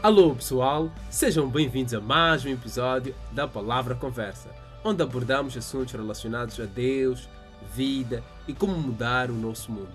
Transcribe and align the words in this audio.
Alô 0.00 0.32
pessoal, 0.32 0.92
sejam 1.10 1.48
bem-vindos 1.48 1.92
a 1.92 2.00
mais 2.00 2.44
um 2.44 2.50
episódio 2.50 3.16
da 3.32 3.48
Palavra 3.48 3.96
Conversa, 3.96 4.48
onde 4.84 5.02
abordamos 5.02 5.56
assuntos 5.56 5.92
relacionados 5.92 6.60
a 6.60 6.66
Deus, 6.66 7.28
vida 7.74 8.22
e 8.46 8.54
como 8.54 8.78
mudar 8.78 9.28
o 9.28 9.34
nosso 9.34 9.72
mundo. 9.72 9.90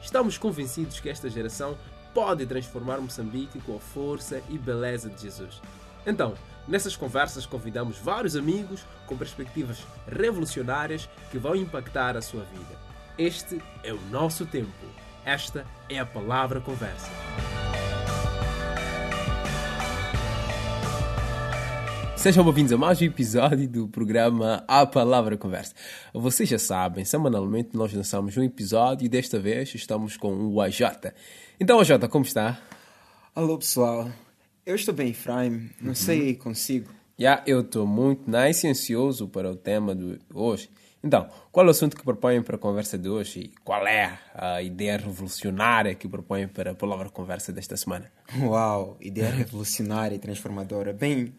Estamos 0.00 0.38
convencidos 0.38 1.00
que 1.00 1.08
esta 1.08 1.28
geração 1.28 1.76
pode 2.14 2.46
transformar 2.46 3.00
Moçambique 3.00 3.60
com 3.62 3.76
a 3.76 3.80
força 3.80 4.40
e 4.48 4.56
beleza 4.56 5.10
de 5.10 5.22
Jesus. 5.22 5.60
Então, 6.06 6.34
nessas 6.68 6.94
conversas 6.94 7.44
convidamos 7.44 7.98
vários 7.98 8.36
amigos 8.36 8.86
com 9.04 9.16
perspectivas 9.16 9.78
revolucionárias 10.06 11.08
que 11.32 11.38
vão 11.38 11.56
impactar 11.56 12.16
a 12.16 12.22
sua 12.22 12.44
vida. 12.44 12.78
Este 13.18 13.60
é 13.82 13.92
o 13.92 14.00
nosso 14.12 14.46
tempo. 14.46 14.70
Esta 15.24 15.66
é 15.88 15.98
a 15.98 16.06
Palavra 16.06 16.60
Conversa. 16.60 17.10
Sejam 22.20 22.44
bem-vindos 22.44 22.70
a 22.70 22.76
mais 22.76 23.00
um 23.00 23.06
episódio 23.06 23.66
do 23.66 23.88
programa 23.88 24.62
A 24.68 24.84
Palavra 24.84 25.38
Conversa. 25.38 25.74
Vocês 26.12 26.46
já 26.46 26.58
sabem, 26.58 27.02
semanalmente 27.02 27.70
nós 27.72 27.94
lançamos 27.94 28.36
um 28.36 28.42
episódio 28.42 29.06
e 29.06 29.08
desta 29.08 29.40
vez 29.40 29.74
estamos 29.74 30.18
com 30.18 30.34
o 30.34 30.60
AJ. 30.60 30.82
Então, 31.58 31.80
AJ, 31.80 31.92
como 32.10 32.26
está? 32.26 32.60
Alô 33.34 33.56
pessoal, 33.56 34.10
eu 34.66 34.74
estou 34.74 34.92
bem, 34.92 35.08
Efraim. 35.08 35.70
Não 35.80 35.88
uhum. 35.88 35.94
sei 35.94 36.34
consigo. 36.34 36.90
Já, 37.18 37.36
yeah, 37.36 37.44
eu 37.46 37.62
estou 37.62 37.86
muito 37.86 38.30
nice 38.30 38.66
e 38.66 38.70
ansioso 38.70 39.26
para 39.26 39.50
o 39.50 39.56
tema 39.56 39.94
de 39.94 40.18
hoje. 40.34 40.68
Então, 41.02 41.26
qual 41.50 41.64
é 41.64 41.68
o 41.68 41.70
assunto 41.70 41.96
que 41.96 42.04
propõem 42.04 42.42
para 42.42 42.56
a 42.56 42.58
conversa 42.58 42.98
de 42.98 43.08
hoje 43.08 43.40
e 43.40 43.48
qual 43.64 43.86
é 43.86 44.18
a 44.34 44.60
ideia 44.60 44.98
revolucionária 44.98 45.94
que 45.94 46.06
propõem 46.06 46.46
para 46.46 46.72
a 46.72 46.74
palavra 46.74 47.08
conversa 47.08 47.50
desta 47.50 47.78
semana? 47.78 48.12
Uau, 48.38 48.98
ideia 49.00 49.30
revolucionária 49.30 50.14
e 50.14 50.18
transformadora. 50.18 50.92
Bem, 50.92 51.32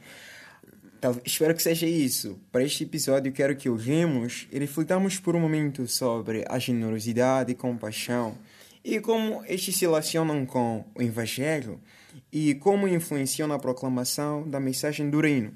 espero 1.25 1.55
que 1.55 1.63
seja 1.63 1.87
isso. 1.87 2.39
Para 2.51 2.63
este 2.63 2.83
episódio, 2.83 3.31
quero 3.31 3.55
que 3.55 3.69
ouvimos 3.69 4.47
e 4.51 4.59
reflitamos 4.59 5.17
por 5.17 5.35
um 5.35 5.39
momento 5.39 5.87
sobre 5.87 6.45
a 6.47 6.59
generosidade 6.59 7.51
e 7.51 7.55
compaixão 7.55 8.37
e 8.83 8.99
como 8.99 9.43
estes 9.45 9.77
se 9.77 9.85
relacionam 9.85 10.45
com 10.45 10.85
o 10.95 11.01
Evangelho 11.01 11.79
e 12.31 12.55
como 12.55 12.87
influenciam 12.87 13.47
na 13.47 13.57
proclamação 13.57 14.47
da 14.47 14.59
mensagem 14.59 15.09
do 15.09 15.19
Reino. 15.19 15.53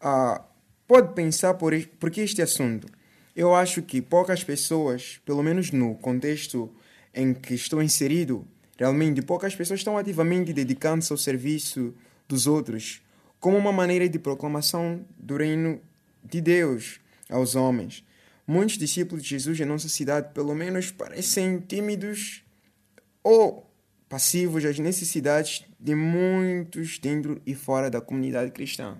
Ah, 0.00 0.42
pode 0.86 1.14
pensar 1.14 1.54
por, 1.54 1.72
por 2.00 2.10
que 2.10 2.22
este 2.22 2.40
assunto? 2.40 2.88
Eu 3.34 3.54
acho 3.54 3.82
que 3.82 4.00
poucas 4.00 4.44
pessoas, 4.44 5.20
pelo 5.24 5.42
menos 5.42 5.70
no 5.70 5.94
contexto 5.96 6.70
em 7.14 7.32
que 7.34 7.54
estou 7.54 7.82
inserido, 7.82 8.46
realmente 8.78 9.22
poucas 9.22 9.54
pessoas 9.54 9.80
estão 9.80 9.96
ativamente 9.96 10.52
dedicando-se 10.52 11.12
ao 11.12 11.18
serviço 11.18 11.94
dos 12.28 12.46
outros 12.46 13.02
como 13.42 13.58
uma 13.58 13.72
maneira 13.72 14.08
de 14.08 14.20
proclamação 14.20 15.04
do 15.18 15.36
reino 15.36 15.80
de 16.22 16.40
Deus 16.40 17.00
aos 17.28 17.56
homens. 17.56 18.04
Muitos 18.46 18.78
discípulos 18.78 19.24
de 19.24 19.30
Jesus 19.30 19.58
em 19.58 19.64
nossa 19.64 19.88
cidade, 19.88 20.32
pelo 20.32 20.54
menos, 20.54 20.92
parecem 20.92 21.58
tímidos 21.58 22.44
ou 23.20 23.68
passivos 24.08 24.64
às 24.64 24.78
necessidades 24.78 25.64
de 25.78 25.92
muitos 25.92 27.00
dentro 27.00 27.42
e 27.44 27.52
fora 27.52 27.90
da 27.90 28.00
comunidade 28.00 28.52
cristã. 28.52 28.96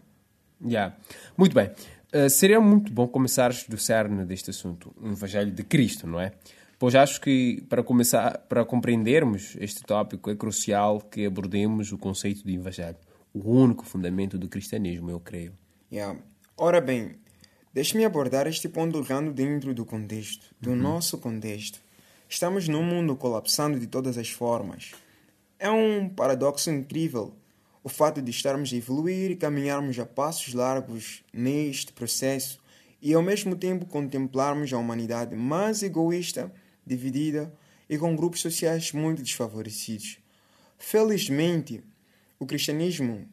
Yeah. 0.61 0.97
Muito 1.37 1.55
bem. 1.55 1.71
Uh, 2.13 2.29
seria 2.29 2.61
muito 2.61 2.93
bom 2.93 3.07
começares 3.07 3.65
do 3.69 3.79
cerne 3.79 4.25
deste 4.25 4.51
assunto, 4.51 4.93
o 5.01 5.13
Evangelho 5.13 5.53
de 5.53 5.63
Cristo, 5.63 6.05
não 6.05 6.21
é? 6.21 6.33
Pois 6.81 6.97
acho 6.97 7.21
que 7.21 7.63
para 7.69 7.85
começar, 7.85 8.39
para 8.49 8.65
compreendermos 8.65 9.57
este 9.61 9.85
tópico, 9.85 10.29
é 10.31 10.35
crucial 10.35 11.01
que 11.01 11.25
abordemos 11.25 11.93
o 11.93 11.99
conceito 11.99 12.45
de 12.45 12.57
Evangelho 12.57 12.97
o 13.33 13.51
único 13.51 13.85
fundamento 13.85 14.39
do 14.39 14.49
cristianismo, 14.49 15.11
eu 15.11 15.21
creio. 15.21 15.53
Yeah. 15.91 16.19
Ora 16.57 16.81
bem, 16.81 17.17
deixe-me 17.73 18.05
abordar 18.05 18.47
este 18.47 18.69
ponto 18.69 18.99
olhando 18.99 19.33
dentro 19.33 19.75
do 19.75 19.85
contexto, 19.85 20.55
do 20.61 20.71
uhum. 20.71 20.77
nosso 20.77 21.19
contexto. 21.19 21.81
Estamos 22.29 22.69
num 22.69 22.83
mundo 22.83 23.17
colapsando 23.17 23.79
de 23.79 23.87
todas 23.87 24.17
as 24.17 24.31
formas. 24.31 24.93
É 25.59 25.71
um 25.71 26.09
paradoxo 26.09 26.71
incrível 26.71 27.35
o 27.85 27.89
fato 27.89 28.23
de 28.23 28.31
estarmos 28.31 28.73
a 28.73 28.77
evoluir 28.77 29.31
e 29.31 29.37
caminharmos 29.37 29.99
a 29.99 30.07
passos 30.07 30.55
largos 30.55 31.23
neste 31.33 31.93
processo 31.93 32.61
e 33.01 33.13
ao 33.13 33.23
mesmo 33.23 33.57
tempo 33.57 33.85
contemplarmos 33.85 34.73
a 34.73 34.79
humanidade 34.79 35.35
mais 35.35 35.83
egoísta, 35.83 36.53
dividida 36.87 37.53
e 37.91 37.99
com 37.99 38.15
grupos 38.15 38.41
sociais 38.41 38.93
muito 38.93 39.23
desfavorecidos. 39.23 40.19
Felizmente, 40.79 41.83
o 42.43 42.47
cristianismo, 42.47 43.25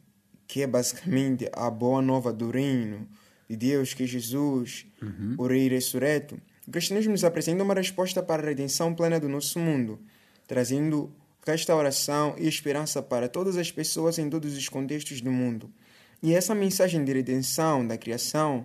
que 0.46 0.62
é 0.62 0.68
basicamente 0.68 1.50
a 1.52 1.68
boa 1.68 2.00
nova 2.00 2.32
do 2.32 2.48
reino 2.48 3.08
de 3.48 3.56
Deus, 3.56 3.92
que 3.92 4.04
é 4.04 4.06
Jesus, 4.06 4.86
uhum. 5.02 5.34
o 5.36 5.46
Rei 5.48 5.68
ressurreto, 5.68 6.40
o 6.64 6.70
cristianismo 6.70 7.10
nos 7.10 7.24
apresenta 7.24 7.64
uma 7.64 7.74
resposta 7.74 8.22
para 8.22 8.40
a 8.40 8.46
redenção 8.46 8.94
plena 8.94 9.18
do 9.18 9.28
nosso 9.28 9.58
mundo, 9.58 9.98
trazendo 10.46 11.12
restauração 11.44 12.36
e 12.38 12.46
esperança 12.46 13.02
para 13.02 13.28
todas 13.28 13.56
as 13.56 13.72
pessoas 13.72 14.16
em 14.16 14.30
todos 14.30 14.56
os 14.56 14.68
contextos 14.68 15.20
do 15.20 15.32
mundo. 15.32 15.68
E 16.22 16.32
essa 16.32 16.54
mensagem 16.54 17.04
de 17.04 17.12
redenção 17.12 17.84
da 17.84 17.98
criação 17.98 18.64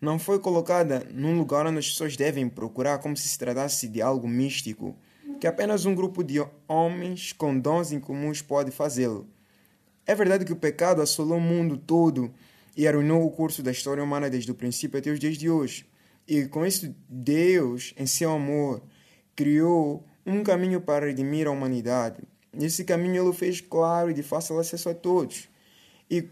não 0.00 0.18
foi 0.18 0.40
colocada 0.40 1.06
num 1.12 1.38
lugar 1.38 1.66
onde 1.66 1.78
as 1.78 1.88
pessoas 1.88 2.16
devem 2.16 2.48
procurar 2.48 2.98
como 2.98 3.16
se 3.16 3.28
se 3.28 3.38
tratasse 3.38 3.86
de 3.86 4.02
algo 4.02 4.26
místico, 4.26 4.96
que 5.38 5.46
apenas 5.46 5.86
um 5.86 5.94
grupo 5.94 6.24
de 6.24 6.44
homens 6.66 7.32
com 7.32 7.56
dons 7.56 7.92
incomuns 7.92 8.42
pode 8.42 8.72
fazê-lo. 8.72 9.28
É 10.06 10.14
verdade 10.14 10.44
que 10.44 10.52
o 10.52 10.56
pecado 10.56 11.00
assolou 11.00 11.38
o 11.38 11.40
mundo 11.40 11.76
todo 11.76 12.32
e 12.76 12.86
arruinou 12.86 13.24
o 13.24 13.30
curso 13.30 13.62
da 13.62 13.70
história 13.70 14.02
humana 14.02 14.28
desde 14.28 14.50
o 14.50 14.54
princípio 14.54 14.98
até 14.98 15.10
os 15.10 15.18
dias 15.18 15.38
de 15.38 15.48
hoje. 15.48 15.86
E 16.26 16.46
com 16.46 16.64
isso, 16.64 16.94
Deus, 17.08 17.94
em 17.96 18.06
seu 18.06 18.30
amor, 18.30 18.82
criou 19.36 20.04
um 20.26 20.42
caminho 20.42 20.80
para 20.80 21.06
redimir 21.06 21.46
a 21.46 21.50
humanidade. 21.50 22.22
Nesse 22.52 22.84
caminho, 22.84 23.24
ele 23.24 23.34
fez 23.34 23.60
claro 23.60 24.10
e 24.10 24.14
de 24.14 24.22
fácil 24.22 24.58
acesso 24.58 24.88
a 24.88 24.94
todos. 24.94 25.48
E, 26.10 26.28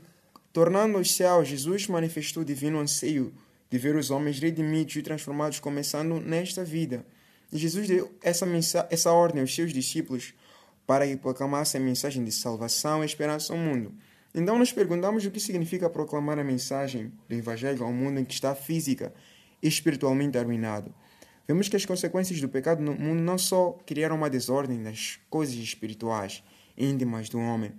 tornando 0.53 0.99
os 0.99 1.15
céus, 1.15 1.49
Jesus 1.49 1.89
manifestou 1.89 2.43
o 2.43 2.47
divino 2.47 2.79
anseio 2.79 3.33
de 3.71 3.79
ver 3.79 3.97
os 3.97 4.11
homens 4.11 4.39
redimidos 4.39 4.95
e 4.97 5.03
transformados 5.03 5.59
começando 5.59 6.21
nesta 6.21 6.65
vida. 6.65 7.05
E 7.51 7.59
Jesus 7.59 7.89
deu 7.89 8.13
essa, 8.23 8.47
essa 8.91 9.13
ordem 9.13 9.41
aos 9.41 9.55
seus 9.55 9.73
discípulos 9.73 10.35
para 10.93 11.09
que 11.09 11.17
proclamasse 11.17 11.79
a 11.79 11.81
mensagem 11.81 12.23
de 12.23 12.31
salvação 12.31 13.03
e 13.03 13.07
esperança 13.07 13.55
ao 13.55 13.59
mundo. 13.59 13.95
Então 14.35 14.59
nos 14.59 14.75
perguntamos 14.75 15.25
o 15.25 15.31
que 15.31 15.41
significa 15.41 15.89
proclamar 15.89 16.39
a 16.39 16.45
mensagem 16.45 17.11
do 17.27 17.35
Evangelho 17.35 17.83
ao 17.83 17.91
mundo 17.91 18.21
em 18.21 18.27
que 18.27 18.35
está 18.35 18.55
física 18.55 19.11
e 19.63 19.67
espiritualmente 19.67 20.37
arruinado. 20.37 20.95
Vemos 21.49 21.67
que 21.67 21.77
as 21.77 21.87
consequências 21.87 22.43
do 22.43 22.49
pecado 22.51 22.83
no 22.83 22.93
mundo 22.93 23.23
não 23.23 23.39
só 23.39 23.71
criaram 23.87 24.17
uma 24.17 24.29
desordem 24.29 24.77
nas 24.77 25.19
coisas 25.31 25.55
espirituais 25.55 26.45
íntimas 26.77 27.31
do 27.31 27.39
homem, 27.39 27.73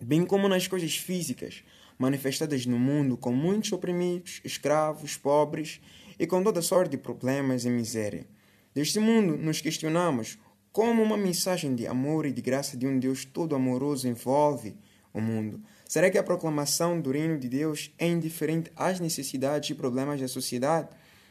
bem 0.00 0.24
como 0.24 0.48
nas 0.48 0.68
coisas 0.68 0.94
físicas 0.94 1.64
manifestadas 1.98 2.64
no 2.64 2.78
mundo 2.78 3.16
com 3.16 3.32
muitos 3.32 3.72
oprimidos, 3.72 4.40
escravos, 4.44 5.16
pobres 5.16 5.80
e 6.16 6.28
com 6.28 6.44
toda 6.44 6.62
sorte 6.62 6.92
de 6.92 6.96
problemas 6.96 7.64
e 7.64 7.70
miséria. 7.70 8.24
Deste 8.72 9.00
mundo 9.00 9.36
nos 9.36 9.60
questionamos 9.60 10.38
como 10.72 11.02
uma 11.02 11.16
mensagem 11.16 11.74
de 11.74 11.86
amor 11.86 12.26
e 12.26 12.32
de 12.32 12.40
graça 12.40 12.76
de 12.76 12.86
um 12.86 12.98
Deus 12.98 13.24
todo 13.24 13.54
amoroso 13.54 14.06
envolve 14.06 14.76
o 15.12 15.20
mundo? 15.20 15.60
Será 15.86 16.08
que 16.08 16.18
a 16.18 16.22
proclamação 16.22 17.00
do 17.00 17.10
reino 17.10 17.38
de 17.38 17.48
Deus 17.48 17.92
é 17.98 18.06
indiferente 18.06 18.70
às 18.76 19.00
necessidades 19.00 19.70
e 19.70 19.74
problemas 19.74 20.20
da 20.20 20.28
sociedade? 20.28 20.88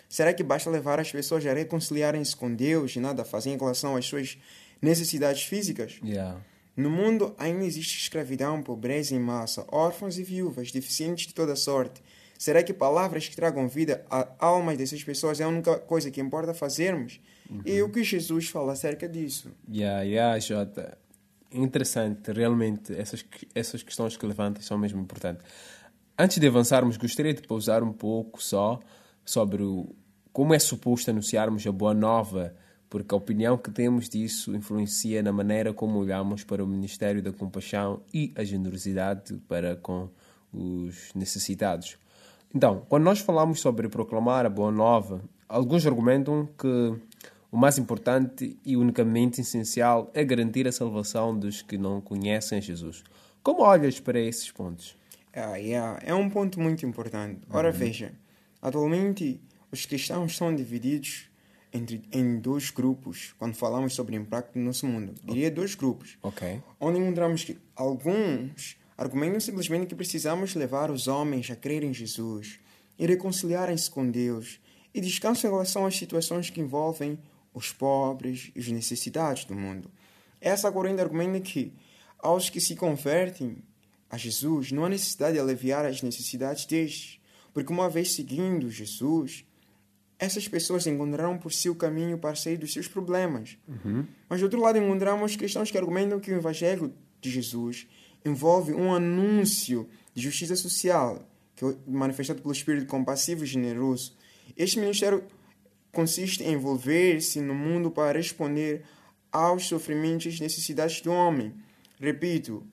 Será 0.09 0.33
que 0.33 0.43
basta 0.43 0.69
levar 0.69 0.99
as 0.99 1.11
pessoas 1.11 1.45
a 1.45 1.53
reconciliarem-se 1.53 2.35
com 2.35 2.53
Deus 2.53 2.95
e 2.95 2.99
nada 2.99 3.23
fazem 3.23 3.53
em 3.53 3.57
relação 3.57 3.95
às 3.95 4.05
suas 4.05 4.37
necessidades 4.81 5.43
físicas? 5.43 5.99
Yeah. 6.03 6.41
No 6.75 6.89
mundo 6.89 7.35
ainda 7.37 7.63
existe 7.63 7.97
escravidão, 7.99 8.63
pobreza 8.63 9.13
em 9.13 9.19
massa, 9.19 9.65
órfãos 9.71 10.17
e 10.17 10.23
viúvas, 10.23 10.71
deficientes 10.71 11.27
de 11.27 11.33
toda 11.33 11.55
sorte. 11.55 12.01
Será 12.39 12.63
que 12.63 12.71
palavras 12.71 13.27
que 13.27 13.35
tragam 13.35 13.67
vida 13.67 14.05
a 14.09 14.25
almas 14.39 14.77
dessas 14.77 15.03
pessoas 15.03 15.41
é 15.41 15.43
a 15.43 15.47
única 15.49 15.77
coisa 15.77 16.09
que 16.09 16.21
importa 16.21 16.53
fazermos? 16.53 17.19
Uhum. 17.49 17.61
E 17.65 17.81
o 17.81 17.89
que 17.89 18.01
Jesus 18.01 18.47
fala 18.47 18.71
acerca 18.71 19.09
disso? 19.09 19.51
Yeah, 19.69 20.03
yeah, 20.03 20.39
Jota. 20.39 20.97
Interessante, 21.51 22.31
realmente, 22.31 22.95
essas, 22.95 23.25
essas 23.53 23.83
questões 23.83 24.15
que 24.15 24.25
levantas 24.25 24.63
são 24.63 24.77
mesmo 24.77 25.01
importantes. 25.01 25.45
Antes 26.17 26.39
de 26.39 26.47
avançarmos, 26.47 26.95
gostaria 26.95 27.33
de 27.33 27.41
pousar 27.41 27.83
um 27.83 27.91
pouco 27.91 28.41
só 28.41 28.79
sobre 29.25 29.61
o, 29.61 29.93
como 30.31 30.53
é 30.53 30.59
suposto 30.59 31.11
anunciarmos 31.11 31.67
a 31.67 31.73
boa 31.73 31.93
nova, 31.93 32.55
porque 32.89 33.13
a 33.13 33.17
opinião 33.17 33.57
que 33.57 33.69
temos 33.69 34.07
disso 34.07 34.55
influencia 34.55 35.21
na 35.21 35.33
maneira 35.33 35.73
como 35.73 35.99
olhamos 35.99 36.45
para 36.45 36.63
o 36.63 36.67
Ministério 36.67 37.21
da 37.21 37.33
Compaixão 37.33 38.01
e 38.13 38.31
a 38.37 38.45
generosidade 38.45 39.33
para 39.45 39.75
com 39.75 40.09
os 40.53 41.13
necessitados. 41.13 41.97
Então, 42.53 42.83
quando 42.89 43.03
nós 43.03 43.19
falamos 43.19 43.59
sobre 43.59 43.87
proclamar 43.87 44.45
a 44.45 44.49
boa 44.49 44.71
nova, 44.71 45.21
alguns 45.47 45.85
argumentam 45.85 46.49
que 46.57 46.95
o 47.51 47.57
mais 47.57 47.77
importante 47.77 48.57
e 48.65 48.75
unicamente 48.75 49.41
essencial 49.41 50.09
é 50.13 50.23
garantir 50.23 50.67
a 50.67 50.71
salvação 50.71 51.37
dos 51.37 51.61
que 51.61 51.77
não 51.77 52.01
conhecem 52.01 52.61
Jesus. 52.61 53.03
Como 53.43 53.61
olhas 53.61 53.99
para 53.99 54.19
esses 54.19 54.51
pontos? 54.51 54.95
Ah, 55.33 55.55
yeah. 55.57 55.99
É 56.03 56.13
um 56.13 56.29
ponto 56.29 56.59
muito 56.59 56.85
importante. 56.85 57.41
Ora, 57.51 57.71
veja, 57.71 58.13
atualmente 58.61 59.39
os 59.71 59.85
cristãos 59.85 60.35
são 60.35 60.53
divididos 60.53 61.29
entre, 61.71 62.01
em 62.11 62.39
dois 62.39 62.71
grupos 62.71 63.33
quando 63.37 63.53
falamos 63.53 63.93
sobre 63.93 64.17
o 64.17 64.21
impacto 64.21 64.57
no 64.57 64.65
nosso 64.65 64.87
mundo. 64.87 65.13
Diria 65.23 65.51
dois 65.51 65.75
grupos. 65.75 66.17
Ok. 66.21 66.61
Onde 66.79 66.99
encontramos 66.99 67.43
que 67.43 67.57
alguns 67.75 68.77
argumentam 68.99 69.39
simplesmente 69.39 69.87
que 69.87 69.95
precisamos 69.95 70.53
levar 70.55 70.91
os 70.91 71.07
homens 71.07 71.49
a 71.49 71.55
crer 71.55 71.85
em 71.85 71.93
Jesus 71.93 72.59
e 72.97 73.05
reconciliarem-se 73.05 73.89
com 73.89 74.11
Deus 74.11 74.59
e 74.93 74.99
descansam 74.99 75.49
em 75.49 75.53
relação 75.53 75.85
às 75.85 75.95
situações 75.95 76.49
que 76.49 76.59
envolvem 76.59 77.17
os 77.53 77.71
pobres 77.71 78.51
e 78.53 78.59
os 78.59 78.67
necessitados 78.67 79.45
do 79.45 79.55
mundo. 79.55 79.89
Essa 80.41 80.69
corrente 80.69 80.99
argumenta 80.99 81.39
que 81.39 81.71
aos 82.17 82.49
que 82.49 82.59
se 82.59 82.75
convertem 82.75 83.63
a 84.09 84.17
Jesus 84.17 84.69
não 84.73 84.83
há 84.83 84.89
necessidade 84.89 85.35
de 85.35 85.39
aliviar 85.39 85.85
as 85.85 86.01
necessidades 86.01 86.65
destes, 86.65 87.21
porque 87.53 87.71
uma 87.71 87.89
vez 87.89 88.13
seguindo 88.13 88.69
Jesus, 88.69 89.45
essas 90.19 90.45
pessoas 90.45 90.85
encontrarão 90.85 91.37
por 91.37 91.53
si 91.53 91.69
o 91.69 91.75
caminho 91.75 92.17
para 92.17 92.35
sair 92.35 92.57
dos 92.57 92.73
seus 92.73 92.89
problemas. 92.89 93.57
Uhum. 93.65 94.05
Mas, 94.27 94.41
do 94.41 94.43
outro 94.43 94.59
lado, 94.59 94.77
encontramos 94.77 95.37
cristãos 95.37 95.71
que 95.71 95.77
argumentam 95.77 96.19
que 96.19 96.31
o 96.33 96.35
Evangelho 96.35 96.93
de 97.21 97.31
Jesus 97.31 97.87
envolve 98.25 98.73
um 98.73 98.93
anúncio 98.93 99.89
de 100.13 100.21
justiça 100.21 100.55
social, 100.55 101.27
que 101.55 101.65
é 101.65 101.75
manifestado 101.87 102.41
pelo 102.41 102.53
Espírito 102.53 102.87
compassivo 102.87 103.43
e 103.43 103.47
generoso. 103.47 104.15
Este 104.55 104.79
ministério 104.79 105.23
consiste 105.91 106.43
em 106.43 106.53
envolver-se 106.53 107.41
no 107.41 107.53
mundo 107.53 107.89
para 107.91 108.17
responder 108.17 108.83
aos 109.31 109.67
sofrimentos 109.67 110.37
e 110.37 110.41
necessidades 110.41 111.01
do 111.01 111.11
homem. 111.11 111.53
Repito, 111.99 112.65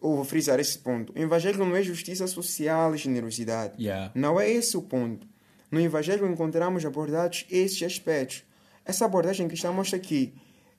ou 0.00 0.16
vou 0.16 0.24
frisar 0.24 0.58
esse 0.58 0.78
ponto. 0.78 1.12
O 1.12 1.18
Evangelho 1.18 1.58
não 1.58 1.74
é 1.76 1.82
justiça 1.82 2.26
social 2.26 2.94
e 2.94 2.98
generosidade. 2.98 3.82
Yeah. 3.82 4.10
Não 4.14 4.40
é 4.40 4.50
esse 4.50 4.76
o 4.76 4.82
ponto. 4.82 5.26
No 5.70 5.80
Evangelho 5.80 6.26
encontramos 6.26 6.84
abordados 6.84 7.46
estes 7.50 7.82
aspectos. 7.84 8.44
Essa 8.84 9.04
abordagem 9.04 9.46
que 9.46 9.54
está 9.54 9.70
mostra 9.70 9.98
que 9.98 10.34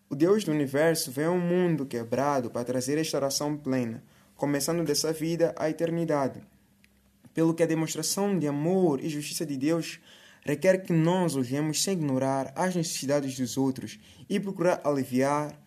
o 0.10 0.16
Deus 0.16 0.44
do 0.44 0.52
universo 0.52 1.10
veio 1.10 1.30
a 1.30 1.32
um 1.32 1.40
mundo 1.40 1.86
quebrado 1.86 2.52
para 2.52 2.66
trazer 2.66 2.98
restauração 2.98 3.58
plena, 3.58 4.04
começando 4.44 4.84
dessa 4.84 5.14
vida 5.14 5.56
à 5.56 5.70
eternidade. 5.70 6.42
Pelo 7.34 7.54
que 7.54 7.64
a 7.64 7.66
demonstração 7.66 8.38
de 8.38 8.46
amor 8.46 9.00
e 9.02 9.08
justiça 9.08 9.46
de 9.46 9.56
Deus 9.56 10.02
requer 10.42 10.84
que 10.84 10.92
nós 10.92 11.38
olhemos 11.38 11.82
sem 11.82 11.94
ignorar 11.94 12.52
as 12.54 12.76
necessidades 12.76 13.38
dos 13.38 13.56
outros 13.56 13.98
e 14.30 14.42
procurar 14.42 14.82
aliviar 14.84 15.58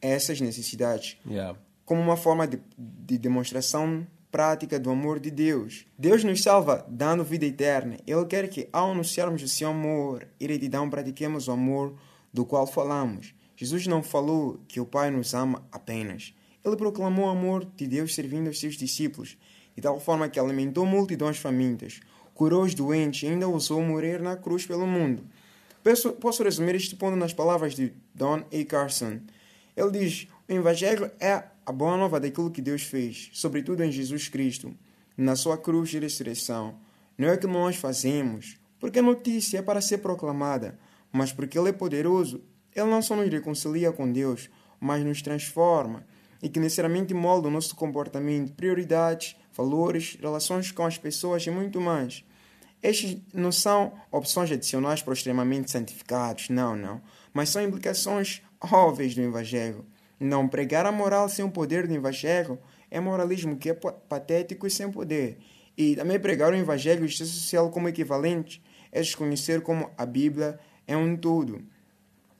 essas 0.00 0.40
necessidades 0.40 1.18
Yeah. 1.28 1.54
como 1.84 2.00
uma 2.00 2.16
forma 2.16 2.46
de, 2.46 2.58
de 2.78 3.18
demonstração 3.18 4.06
prática 4.32 4.80
do 4.80 4.88
amor 4.88 5.20
de 5.20 5.30
Deus. 5.30 5.84
Deus 5.98 6.24
nos 6.24 6.42
salva 6.42 6.82
dando 6.88 7.24
vida 7.24 7.44
eterna. 7.44 7.98
Ele 8.06 8.24
quer 8.24 8.48
que, 8.48 8.70
ao 8.72 8.92
anunciarmos 8.92 9.42
o 9.42 9.48
seu 9.48 9.68
amor 9.68 10.26
e 10.40 10.46
retidão, 10.46 10.88
pratiquemos 10.88 11.46
o 11.46 11.52
amor 11.52 11.94
do 12.32 12.46
qual 12.46 12.66
falamos. 12.66 13.34
Jesus 13.54 13.86
não 13.86 14.02
falou 14.02 14.58
que 14.66 14.80
o 14.80 14.86
Pai 14.86 15.10
nos 15.10 15.34
ama 15.34 15.62
apenas. 15.70 16.32
Ele 16.66 16.74
proclamou 16.74 17.26
o 17.26 17.30
amor 17.30 17.64
de 17.76 17.86
Deus 17.86 18.12
servindo 18.12 18.48
aos 18.48 18.58
seus 18.58 18.76
discípulos, 18.76 19.38
de 19.76 19.80
tal 19.80 20.00
forma 20.00 20.28
que 20.28 20.40
alimentou 20.40 20.84
multidões 20.84 21.38
famintas, 21.38 22.00
curou 22.34 22.64
os 22.64 22.74
doentes 22.74 23.22
e 23.22 23.28
ainda 23.28 23.46
ousou 23.46 23.80
morrer 23.80 24.20
na 24.20 24.34
cruz 24.34 24.66
pelo 24.66 24.84
mundo. 24.84 25.22
Posso, 25.84 26.12
posso 26.14 26.42
resumir 26.42 26.74
este 26.74 26.96
ponto 26.96 27.14
nas 27.14 27.32
palavras 27.32 27.76
de 27.76 27.92
Don 28.12 28.38
A. 28.38 28.64
Carson. 28.66 29.20
Ele 29.76 29.90
diz: 29.92 30.26
o 30.48 30.52
Evangelho 30.52 31.08
é 31.20 31.44
a 31.64 31.70
boa 31.70 31.96
nova 31.96 32.18
daquilo 32.18 32.50
que 32.50 32.60
Deus 32.60 32.82
fez, 32.82 33.30
sobretudo 33.32 33.84
em 33.84 33.92
Jesus 33.92 34.28
Cristo, 34.28 34.74
na 35.16 35.36
sua 35.36 35.56
cruz 35.56 35.90
de 35.90 36.00
ressurreição. 36.00 36.74
Não 37.16 37.28
é 37.28 37.34
o 37.34 37.38
que 37.38 37.46
nós 37.46 37.76
fazemos, 37.76 38.56
porque 38.80 38.98
a 38.98 39.02
notícia 39.02 39.58
é 39.58 39.62
para 39.62 39.80
ser 39.80 39.98
proclamada, 39.98 40.76
mas 41.12 41.32
porque 41.32 41.56
Ele 41.56 41.68
é 41.68 41.72
poderoso. 41.72 42.42
Ele 42.74 42.90
não 42.90 43.00
só 43.00 43.14
nos 43.14 43.30
reconcilia 43.30 43.92
com 43.92 44.10
Deus, 44.10 44.50
mas 44.80 45.04
nos 45.04 45.22
transforma 45.22 46.04
e 46.42 46.48
que 46.48 46.60
necessariamente 46.60 47.14
molda 47.14 47.48
o 47.48 47.50
nosso 47.50 47.74
comportamento, 47.74 48.52
prioridades, 48.52 49.36
valores, 49.54 50.16
relações 50.20 50.70
com 50.70 50.84
as 50.84 50.98
pessoas 50.98 51.46
e 51.46 51.50
muito 51.50 51.80
mais. 51.80 52.24
Estes 52.82 53.18
não 53.32 53.50
são 53.50 53.92
opções 54.12 54.50
adicionais 54.52 55.02
para 55.02 55.12
os 55.12 55.18
extremamente 55.18 55.70
santificados, 55.70 56.50
não, 56.50 56.76
não, 56.76 57.00
mas 57.32 57.48
são 57.48 57.62
implicações 57.62 58.42
óbvias 58.60 59.14
do 59.14 59.22
Evangelho. 59.22 59.84
Não 60.18 60.48
pregar 60.48 60.86
a 60.86 60.92
moral 60.92 61.28
sem 61.28 61.44
o 61.44 61.50
poder 61.50 61.86
do 61.86 61.94
Evangelho 61.94 62.58
é 62.90 63.00
moralismo 63.00 63.56
que 63.56 63.70
é 63.70 63.74
patético 63.74 64.66
e 64.66 64.70
sem 64.70 64.90
poder. 64.90 65.38
E 65.76 65.94
também 65.96 66.18
pregar 66.18 66.52
o 66.52 66.56
Evangelho 66.56 67.04
e 67.04 67.08
justiça 67.08 67.32
social 67.32 67.70
como 67.70 67.88
equivalente 67.88 68.62
é 68.92 69.00
desconhecer 69.00 69.60
como 69.60 69.90
a 69.96 70.06
Bíblia 70.06 70.58
é 70.86 70.96
um 70.96 71.16
tudo. 71.16 71.62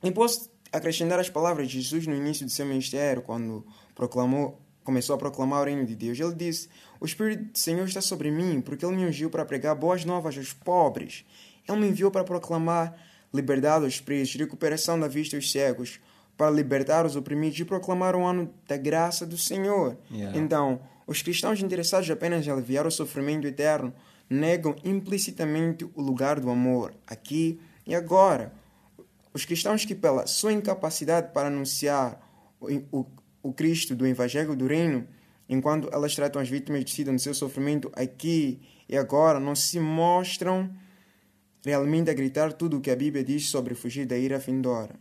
E 0.02 0.10
posso 0.10 0.50
acrescentar 0.72 1.19
as 1.19 1.28
palavras 1.28 1.69
de 1.69 1.81
Jesus 1.81 2.06
no 2.06 2.14
início 2.14 2.46
do 2.46 2.52
seu 2.52 2.64
ministério, 2.64 3.22
quando 3.22 3.66
proclamou, 3.96 4.60
começou 4.84 5.16
a 5.16 5.19
proclamar 5.19 5.62
o 5.62 5.64
reino 5.64 5.84
de 5.84 5.96
Deus. 5.96 6.20
Ele 6.20 6.34
disse: 6.34 6.69
O 7.00 7.04
Espírito 7.04 7.52
do 7.52 7.58
Senhor 7.58 7.84
está 7.88 8.00
sobre 8.00 8.31
mim, 8.31 8.60
porque 8.60 8.87
ele 8.87 8.94
me 8.94 9.04
ungiu 9.04 9.28
para 9.28 9.44
pregar 9.44 9.75
boas 9.75 10.04
novas 10.04 10.37
aos 10.38 10.52
pobres. 10.52 11.25
Ele 11.69 11.81
me 11.81 11.88
enviou 11.88 12.12
para 12.12 12.22
proclamar 12.22 12.96
liberdade 13.34 13.84
aos 13.84 14.00
presos, 14.00 14.37
recuperação 14.37 15.00
da 15.00 15.08
vista 15.08 15.34
aos 15.34 15.50
cegos, 15.50 15.98
para 16.37 16.50
libertar 16.50 17.04
os 17.04 17.16
oprimidos 17.16 17.58
e 17.58 17.64
proclamar 17.64 18.14
o 18.14 18.25
ano 18.25 18.52
da 18.69 18.76
graça 18.76 19.26
do 19.26 19.37
Senhor. 19.37 19.96
Yeah. 20.10 20.38
Então, 20.38 20.81
os 21.06 21.22
cristãos 21.22 21.60
interessados 21.60 22.08
apenas 22.10 22.46
em 22.46 22.50
aliviar 22.50 22.87
o 22.87 22.90
sofrimento 22.90 23.46
eterno 23.46 23.92
negam 24.28 24.76
implicitamente 24.84 25.84
o 25.94 26.02
lugar 26.02 26.38
do 26.38 26.50
amor, 26.50 26.94
aqui 27.06 27.60
e 27.87 27.94
agora. 27.94 28.52
Os 29.32 29.44
cristãos 29.44 29.84
que, 29.84 29.94
pela 29.94 30.26
sua 30.26 30.52
incapacidade 30.52 31.32
para 31.32 31.49
anunciar 31.49 32.20
o, 32.60 33.00
o, 33.00 33.06
o 33.46 33.52
Cristo 33.52 33.94
do 33.94 34.06
Evangelho 34.06 34.56
do 34.56 34.66
Reino, 34.66 35.06
enquanto 35.48 35.88
elas 35.93 36.14
tratam 36.14 36.43
as 36.43 36.48
vítimas 36.48 36.84
de 36.84 36.90
sida 36.90 37.12
no 37.12 37.19
seu 37.19 37.32
sofrimento 37.32 37.90
aqui 37.94 38.60
e 38.88 38.96
agora, 38.96 39.38
não 39.38 39.54
se 39.54 39.78
mostram 39.78 40.70
realmente 41.64 42.10
a 42.10 42.14
gritar 42.14 42.52
tudo 42.52 42.76
o 42.76 42.81
que 42.81 42.90
a 42.90 42.96
Bíblia 42.96 43.25
diz 43.25 43.48
sobre 43.48 43.75
fugir 43.75 44.06
da 44.06 44.16
ira 44.16 44.38
vindoura. 44.38 44.94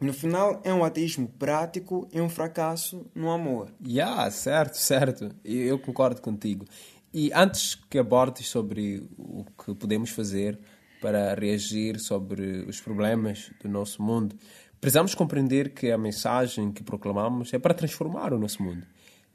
No 0.00 0.12
final, 0.12 0.60
é 0.62 0.72
um 0.72 0.84
ateísmo 0.84 1.28
prático 1.38 2.08
e 2.12 2.20
um 2.20 2.28
fracasso 2.28 3.06
no 3.14 3.30
amor. 3.30 3.72
Yeah, 3.84 4.30
certo, 4.30 4.76
certo. 4.76 5.34
Eu 5.44 5.78
concordo 5.78 6.20
contigo. 6.20 6.66
E 7.12 7.32
antes 7.32 7.76
que 7.88 7.98
abordes 7.98 8.46
sobre 8.48 9.08
o 9.16 9.44
que 9.44 9.74
podemos 9.74 10.10
fazer 10.10 10.58
para 11.00 11.34
reagir 11.34 11.98
sobre 11.98 12.64
os 12.68 12.80
problemas 12.80 13.50
do 13.62 13.68
nosso 13.68 14.02
mundo, 14.02 14.36
precisamos 14.80 15.14
compreender 15.14 15.70
que 15.70 15.90
a 15.90 15.98
mensagem 15.98 16.72
que 16.72 16.82
proclamamos 16.82 17.52
é 17.52 17.58
para 17.58 17.74
transformar 17.74 18.32
o 18.32 18.38
nosso 18.38 18.62
mundo. 18.62 18.86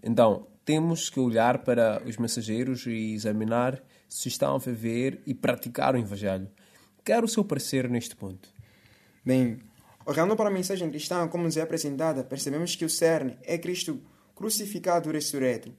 Então, 0.04 0.48
temos 0.66 1.10
que 1.10 1.20
olhar 1.20 1.60
para 1.60 2.02
os 2.06 2.18
mensageiros 2.18 2.86
e 2.86 3.14
examinar 3.14 3.82
se 4.08 4.28
estão 4.28 4.56
a 4.56 4.60
viver 4.60 5.22
e 5.26 5.34
praticar 5.34 5.96
o 5.96 5.98
Evangelho. 5.98 6.50
Quero 7.04 7.26
o 7.26 7.30
seu 7.30 7.44
parecer 7.44 7.90
neste 7.90 8.16
ponto. 8.16 8.50
Bem, 9.26 9.60
olhando 10.06 10.36
para 10.36 10.50
a 10.50 10.54
mensagem 10.54 10.90
cristã 10.90 11.28
como 11.28 11.44
nos 11.44 11.58
é 11.58 11.62
apresentada, 11.62 12.24
percebemos 12.24 12.76
que 12.76 12.86
o 12.86 12.90
cerne 12.90 13.38
é 13.44 13.58
Cristo 13.58 14.02
crucificado 14.36 15.10
e 15.10 15.14
ressurreto, 15.14 15.72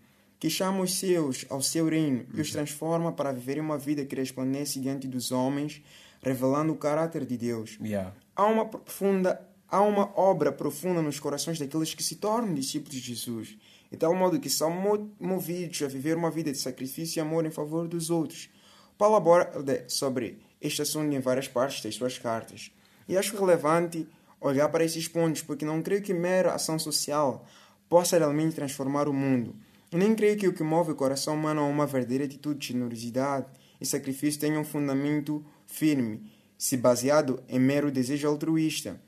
que 0.43 0.51
chama 0.51 0.81
os 0.81 0.99
seus 0.99 1.47
ao 1.49 1.63
seu 1.63 1.89
reino 1.89 2.27
e 2.35 2.41
os 2.41 2.51
transforma 2.51 3.13
para 3.13 3.31
viverem 3.31 3.63
uma 3.63 3.79
vida 3.79 4.05
que 4.05 4.17
resplandece 4.17 4.81
diante 4.81 5.07
dos 5.07 5.31
homens, 5.31 5.81
revelando 6.21 6.73
o 6.73 6.77
caráter 6.77 7.25
de 7.25 7.37
Deus. 7.37 7.79
Yeah. 7.81 8.13
Há 8.35 8.47
uma 8.47 8.67
profunda, 8.67 9.41
há 9.69 9.81
uma 9.83 10.13
obra 10.19 10.51
profunda 10.51 11.01
nos 11.01 11.21
corações 11.21 11.61
daqueles 11.61 11.95
que 11.95 12.03
se 12.03 12.17
tornam 12.17 12.53
discípulos 12.55 12.97
de 12.97 13.01
Jesus, 13.01 13.57
de 13.89 13.97
tal 13.97 14.17
modo 14.17 14.41
que 14.41 14.51
são 14.51 14.69
mo- 14.69 15.13
movidos 15.21 15.81
a 15.81 15.87
viver 15.87 16.17
uma 16.17 16.29
vida 16.29 16.51
de 16.51 16.59
sacrifício 16.59 17.21
e 17.21 17.23
amor 17.23 17.47
em 17.47 17.53
favor 17.53 17.87
dos 17.87 18.11
outros. 18.11 18.51
Paulo 18.99 19.15
aborda 19.15 19.85
sobre 19.87 20.41
este 20.61 20.83
assunto 20.83 21.15
em 21.15 21.21
várias 21.21 21.47
partes 21.47 21.85
das 21.85 21.95
suas 21.95 22.19
cartas. 22.19 22.73
E 23.09 23.17
acho 23.17 23.37
relevante 23.37 24.09
olhar 24.41 24.69
para 24.71 24.85
esses 24.85 25.07
pontos, 25.07 25.41
porque 25.41 25.65
não 25.65 25.81
creio 25.83 26.03
que 26.03 26.13
mera 26.13 26.53
ação 26.53 26.81
social 26.81 27.47
possa 27.89 28.19
realmente 28.19 28.57
transformar 28.57 29.07
o 29.07 29.13
mundo. 29.13 29.55
E 29.93 29.97
nem 29.97 30.15
creio 30.15 30.39
que 30.39 30.49
o 30.49 30.55
que 30.55 30.63
move 30.63 30.93
o 30.93 30.95
coração 30.95 31.35
humano 31.35 31.61
a 31.61 31.67
uma 31.67 31.87
verdadeira 31.87 32.25
atitude 32.25 32.59
de 32.59 32.69
generosidade 32.69 33.47
e 33.79 33.85
sacrifício 33.85 34.41
tenha 34.41 34.59
um 34.59 34.65
fundamento 34.65 35.45
firme, 35.67 36.23
se 36.57 36.79
baseado 36.79 37.43
em 37.47 37.59
mero 37.59 37.91
desejo 37.91 38.27
altruísta. 38.27 38.99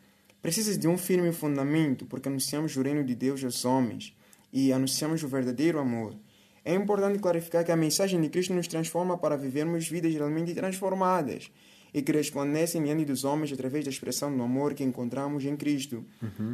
Precisa 0.43 0.77
de 0.77 0.87
um 0.87 0.99
firme 0.99 1.33
fundamento, 1.33 2.05
porque 2.05 2.29
anunciamos 2.29 2.77
o 2.77 2.83
reino 2.83 3.03
de 3.03 3.15
Deus 3.15 3.43
aos 3.43 3.65
homens 3.65 4.15
e 4.53 4.75
anunciamos 4.75 5.23
o 5.23 5.29
verdadeiro 5.29 5.79
amor. 5.79 6.15
É 6.63 6.75
importante 6.75 7.19
clarificar 7.19 7.65
que 7.65 7.73
a 7.73 7.77
mensagem 7.77 8.21
de 8.21 8.29
Cristo 8.29 8.53
nos 8.53 8.69
transforma 8.69 9.17
para 9.17 9.39
vivermos 9.39 9.89
vidas 9.89 10.13
realmente 10.13 10.53
transformadas 10.53 11.51
e 11.95 12.03
que 12.03 12.13
resplandecem 12.13 12.83
diante 12.83 13.07
dos 13.07 13.25
homens 13.25 13.53
através 13.53 13.85
da 13.85 13.91
expressão 13.91 14.37
do 14.37 14.43
amor 14.43 14.75
que 14.75 14.85
encontramos 14.85 15.47
em 15.47 15.57
Cristo. 15.57 16.05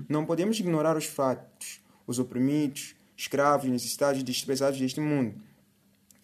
Não 0.08 0.24
podemos 0.24 0.60
ignorar 0.60 0.96
os 0.96 1.06
fatos, 1.06 1.80
os 2.06 2.20
oprimidos, 2.20 2.94
escravos, 3.20 3.68
necessitados 3.68 4.20
e 4.20 4.24
desprezados 4.24 4.80
deste 4.80 5.00
mundo. 5.00 5.34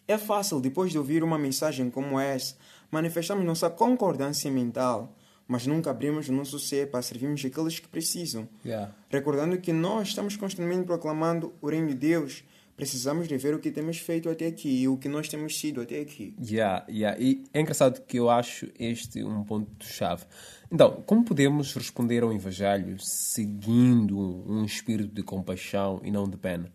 É 0.09 0.17
fácil, 0.17 0.61
depois 0.61 0.91
de 0.91 0.99
ouvir 0.99 1.23
uma 1.23 1.39
mensagem 1.39 1.91
como 1.91 2.19
essa, 2.19 2.57
manifestarmos 2.91 3.45
nossa 3.45 3.69
concordância 3.69 4.51
mental, 4.51 5.15
mas 5.47 5.67
nunca 5.67 5.91
abrimos 5.91 6.29
o 6.29 6.33
nosso 6.33 6.59
ser 6.59 6.91
para 6.91 7.03
servirmos 7.03 7.45
aqueles 7.45 7.79
que 7.79 7.87
precisam. 7.87 8.49
Yeah. 8.65 8.95
Recordando 9.11 9.59
que 9.59 9.73
nós 9.73 10.09
estamos 10.09 10.37
constantemente 10.37 10.87
proclamando 10.87 11.53
o 11.61 11.69
reino 11.69 11.89
de 11.89 11.95
Deus, 11.95 12.43
precisamos 12.77 13.27
de 13.27 13.37
ver 13.39 13.55
o 13.55 13.59
que 13.59 13.71
temos 13.71 13.99
feito 13.99 14.29
até 14.29 14.47
aqui 14.47 14.83
e 14.83 14.89
o 14.89 14.99
que 14.99 15.09
nós 15.09 15.29
temos 15.29 15.59
sido 15.59 15.81
até 15.81 16.01
aqui. 16.01 16.35
Yeah, 16.39 16.85
yeah. 16.89 17.19
E 17.19 17.43
é 17.53 17.61
engraçado 17.61 18.03
que 18.03 18.19
eu 18.19 18.29
acho 18.29 18.69
este 18.79 19.25
um 19.25 19.43
ponto-chave. 19.43 20.25
Então, 20.71 21.03
como 21.07 21.25
podemos 21.25 21.73
responder 21.75 22.23
ao 22.23 22.33
Evangelho 22.33 22.97
seguindo 22.99 24.19
um 24.19 24.65
espírito 24.65 25.15
de 25.15 25.23
compaixão 25.23 26.01
e 26.05 26.11
não 26.11 26.29
de 26.29 26.37
pena? 26.37 26.71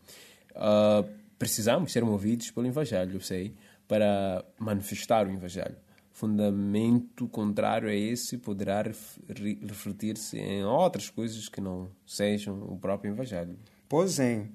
Uh, 0.55 1.07
precisamos 1.37 1.91
ser 1.91 2.03
movidos 2.03 2.49
pelo 2.49 2.67
Evangelho, 2.67 3.15
eu 3.15 3.21
sei, 3.21 3.53
para 3.87 4.43
manifestar 4.57 5.27
o 5.27 5.31
Evangelho. 5.31 5.75
Fundamento 6.11 7.27
contrário 7.27 7.89
a 7.89 7.95
esse 7.95 8.37
poderá 8.37 8.81
refletir-se 8.81 10.37
em 10.37 10.63
outras 10.63 11.09
coisas 11.09 11.47
que 11.47 11.61
não 11.61 11.89
sejam 12.05 12.61
o 12.63 12.77
próprio 12.77 13.11
Evangelho. 13.11 13.57
Pois 13.87 14.19
é. 14.19 14.47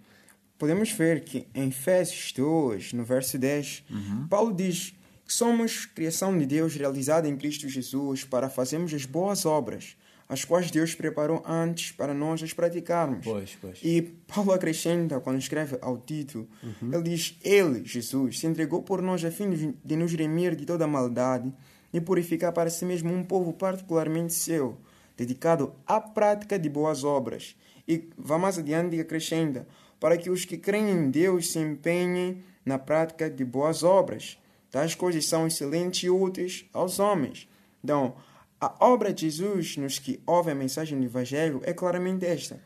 Podemos 0.59 0.91
ver 0.91 1.23
que 1.23 1.47
em 1.55 1.69
Efésios 1.69 2.33
2, 2.33 2.93
no 2.95 3.05
verso 3.05 3.39
10, 3.39 3.85
uhum. 3.91 4.29
Paulo 4.29 4.55
diz 4.55 4.95
que 5.27 5.33
somos 5.33 5.85
criação 5.85 6.37
de 6.37 6.47
Deus 6.47 6.75
realizada 6.75 7.29
em 7.29 7.37
Cristo 7.37 7.69
Jesus 7.69 8.25
para 8.25 8.49
fazermos 8.49 8.95
as 8.95 9.05
boas 9.05 9.45
obras, 9.45 9.97
as 10.29 10.45
quais 10.45 10.71
Deus 10.71 10.95
preparou 10.95 11.43
antes 11.47 11.93
para 11.93 12.15
nós 12.15 12.43
as 12.43 12.53
praticarmos. 12.53 13.25
Pois, 13.25 13.57
pois. 13.61 13.79
E 13.83 14.01
Paulo 14.03 14.53
acrescenta, 14.53 15.21
quando 15.21 15.39
escreve 15.39 15.79
ao 15.83 15.99
Tito, 15.99 16.49
uhum. 16.63 16.93
ele 16.93 17.03
diz: 17.03 17.37
Ele, 17.43 17.85
Jesus, 17.85 18.39
se 18.39 18.47
entregou 18.47 18.83
por 18.83 19.03
nós 19.03 19.25
a 19.25 19.31
fim 19.31 19.75
de 19.85 19.97
nos 19.97 20.13
remir 20.15 20.57
de 20.57 20.65
toda 20.65 20.87
maldade 20.87 21.53
e 21.93 22.01
purificar 22.01 22.53
para 22.53 22.71
si 22.71 22.85
mesmo 22.85 23.13
um 23.13 23.23
povo 23.23 23.53
particularmente 23.53 24.33
seu, 24.33 24.79
dedicado 25.17 25.75
à 25.87 26.01
prática 26.01 26.59
de 26.59 26.69
boas 26.69 27.05
obras. 27.05 27.57
E 27.89 28.09
vai 28.17 28.39
mais 28.39 28.59
adiante 28.59 28.97
e 28.97 29.01
acrescenta: 29.01 29.67
para 29.99 30.17
que 30.17 30.31
os 30.31 30.45
que 30.45 30.59
creem 30.59 30.91
em 30.91 31.11
Deus 31.11 31.53
se 31.53 31.59
empenhem 31.59 32.43
na 32.65 32.79
prática 32.79 33.31
de 33.31 33.45
boas 33.45 33.83
obras. 33.83 34.39
Tais 34.71 34.95
coisas 34.95 35.25
são 35.27 35.47
excelentes 35.47 36.03
e 36.03 36.11
úteis 36.11 36.67
aos 36.73 36.99
homens. 36.99 37.49
Então, 37.83 38.17
a 38.61 38.75
obra 38.85 39.13
de 39.13 39.31
Jesus 39.31 39.77
nos 39.77 39.99
que 39.99 40.21
ouvem 40.27 40.53
a 40.53 40.57
mensagem 40.57 40.99
do 40.99 41.05
Evangelho 41.05 41.61
é 41.65 41.73
claramente 41.73 42.27
esta: 42.27 42.61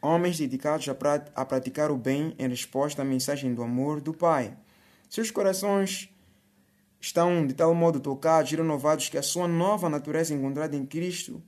homens 0.00 0.38
dedicados 0.38 0.88
a, 0.88 0.94
a 1.34 1.44
praticar 1.44 1.90
o 1.90 1.96
bem 1.96 2.34
em 2.38 2.48
resposta 2.48 3.02
à 3.02 3.04
mensagem 3.04 3.52
do 3.52 3.62
amor 3.62 4.00
do 4.00 4.14
Pai. 4.14 4.56
Seus 5.08 5.30
corações 5.30 6.08
estão 7.00 7.46
de 7.46 7.54
tal 7.54 7.74
modo 7.74 7.98
tocados 7.98 8.52
e 8.52 8.56
renovados 8.56 9.08
que 9.08 9.18
a 9.18 9.22
sua 9.22 9.48
nova 9.48 9.88
natureza 9.88 10.32
encontrada 10.32 10.76
em 10.76 10.86
Cristo 10.86 11.42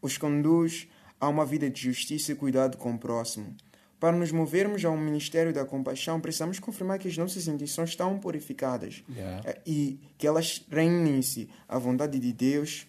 os 0.00 0.18
conduz 0.18 0.88
a 1.20 1.28
uma 1.28 1.44
vida 1.44 1.68
de 1.68 1.80
justiça 1.80 2.32
e 2.32 2.34
cuidado 2.34 2.76
com 2.76 2.92
o 2.92 2.98
próximo. 2.98 3.54
Para 3.98 4.16
nos 4.16 4.30
movermos 4.30 4.84
ao 4.84 4.96
ministério 4.96 5.52
da 5.52 5.64
compaixão, 5.64 6.20
precisamos 6.20 6.60
confirmar 6.60 7.00
que 7.00 7.08
as 7.08 7.16
nossas 7.16 7.48
intenções 7.48 7.90
estão 7.90 8.16
purificadas 8.18 9.02
yeah. 9.10 9.42
Eh, 9.44 9.60
e 9.66 10.00
que 10.16 10.26
elas 10.26 10.64
reinem-se 10.70 11.48
à 11.66 11.78
vontade 11.78 12.18
de 12.18 12.32
Deus 12.32 12.86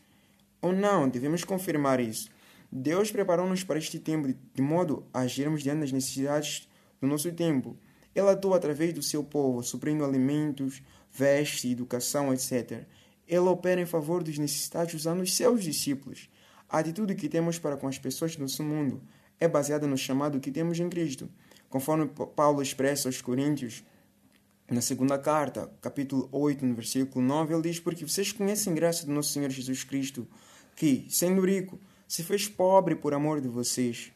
ou 0.61 0.71
não. 0.71 1.09
Devemos 1.09 1.43
confirmar 1.43 1.99
isso. 1.99 2.29
Deus 2.71 3.11
preparou-nos 3.11 3.63
para 3.63 3.79
este 3.79 3.97
tempo 3.97 4.31
de 4.53 4.61
modo 4.61 5.03
a 5.11 5.21
agirmos 5.21 5.63
diante 5.63 5.79
das 5.79 5.91
necessidades 5.91 6.69
do 7.01 7.07
nosso 7.07 7.31
tempo. 7.31 7.75
Ele 8.13 8.29
atua 8.29 8.57
através 8.57 8.93
do 8.93 9.01
seu 9.01 9.23
povo, 9.23 9.63
suprindo 9.63 10.05
alimentos, 10.05 10.83
vestes, 11.11 11.71
educação, 11.71 12.31
etc. 12.31 12.83
Ele 13.27 13.39
opera 13.39 13.81
em 13.81 13.85
favor 13.85 14.23
dos 14.23 14.37
necessitados 14.37 14.93
usando 14.93 15.21
os 15.21 15.33
seus 15.33 15.63
discípulos. 15.63 16.29
A 16.69 16.79
atitude 16.79 17.15
que 17.15 17.27
temos 17.27 17.57
para 17.57 17.75
com 17.75 17.87
as 17.87 17.97
pessoas 17.97 18.35
do 18.35 18.43
nosso 18.43 18.63
mundo 18.63 19.01
é 19.39 19.47
baseada 19.47 19.87
no 19.87 19.97
chamado 19.97 20.39
que 20.39 20.51
temos 20.51 20.79
em 20.79 20.89
Cristo. 20.89 21.27
Conforme 21.69 22.07
Paulo 22.35 22.61
expressa 22.61 23.07
aos 23.07 23.21
Coríntios, 23.21 23.83
na 24.69 24.81
segunda 24.81 25.17
carta, 25.17 25.71
capítulo 25.81 26.29
8, 26.31 26.63
no 26.63 26.75
versículo 26.75 27.25
9, 27.25 27.53
ele 27.53 27.63
diz: 27.63 27.79
Porque 27.79 28.07
vocês 28.07 28.31
conhecem 28.31 28.71
a 28.71 28.75
graça 28.75 29.05
do 29.05 29.11
nosso 29.11 29.29
Senhor 29.29 29.49
Jesus 29.49 29.83
Cristo, 29.83 30.27
que, 30.75 31.07
sendo 31.09 31.43
rico, 31.43 31.79
se 32.07 32.23
fez 32.23 32.47
pobre 32.47 32.95
por 32.95 33.13
amor 33.13 33.41
de 33.41 33.47
vocês, 33.47 34.11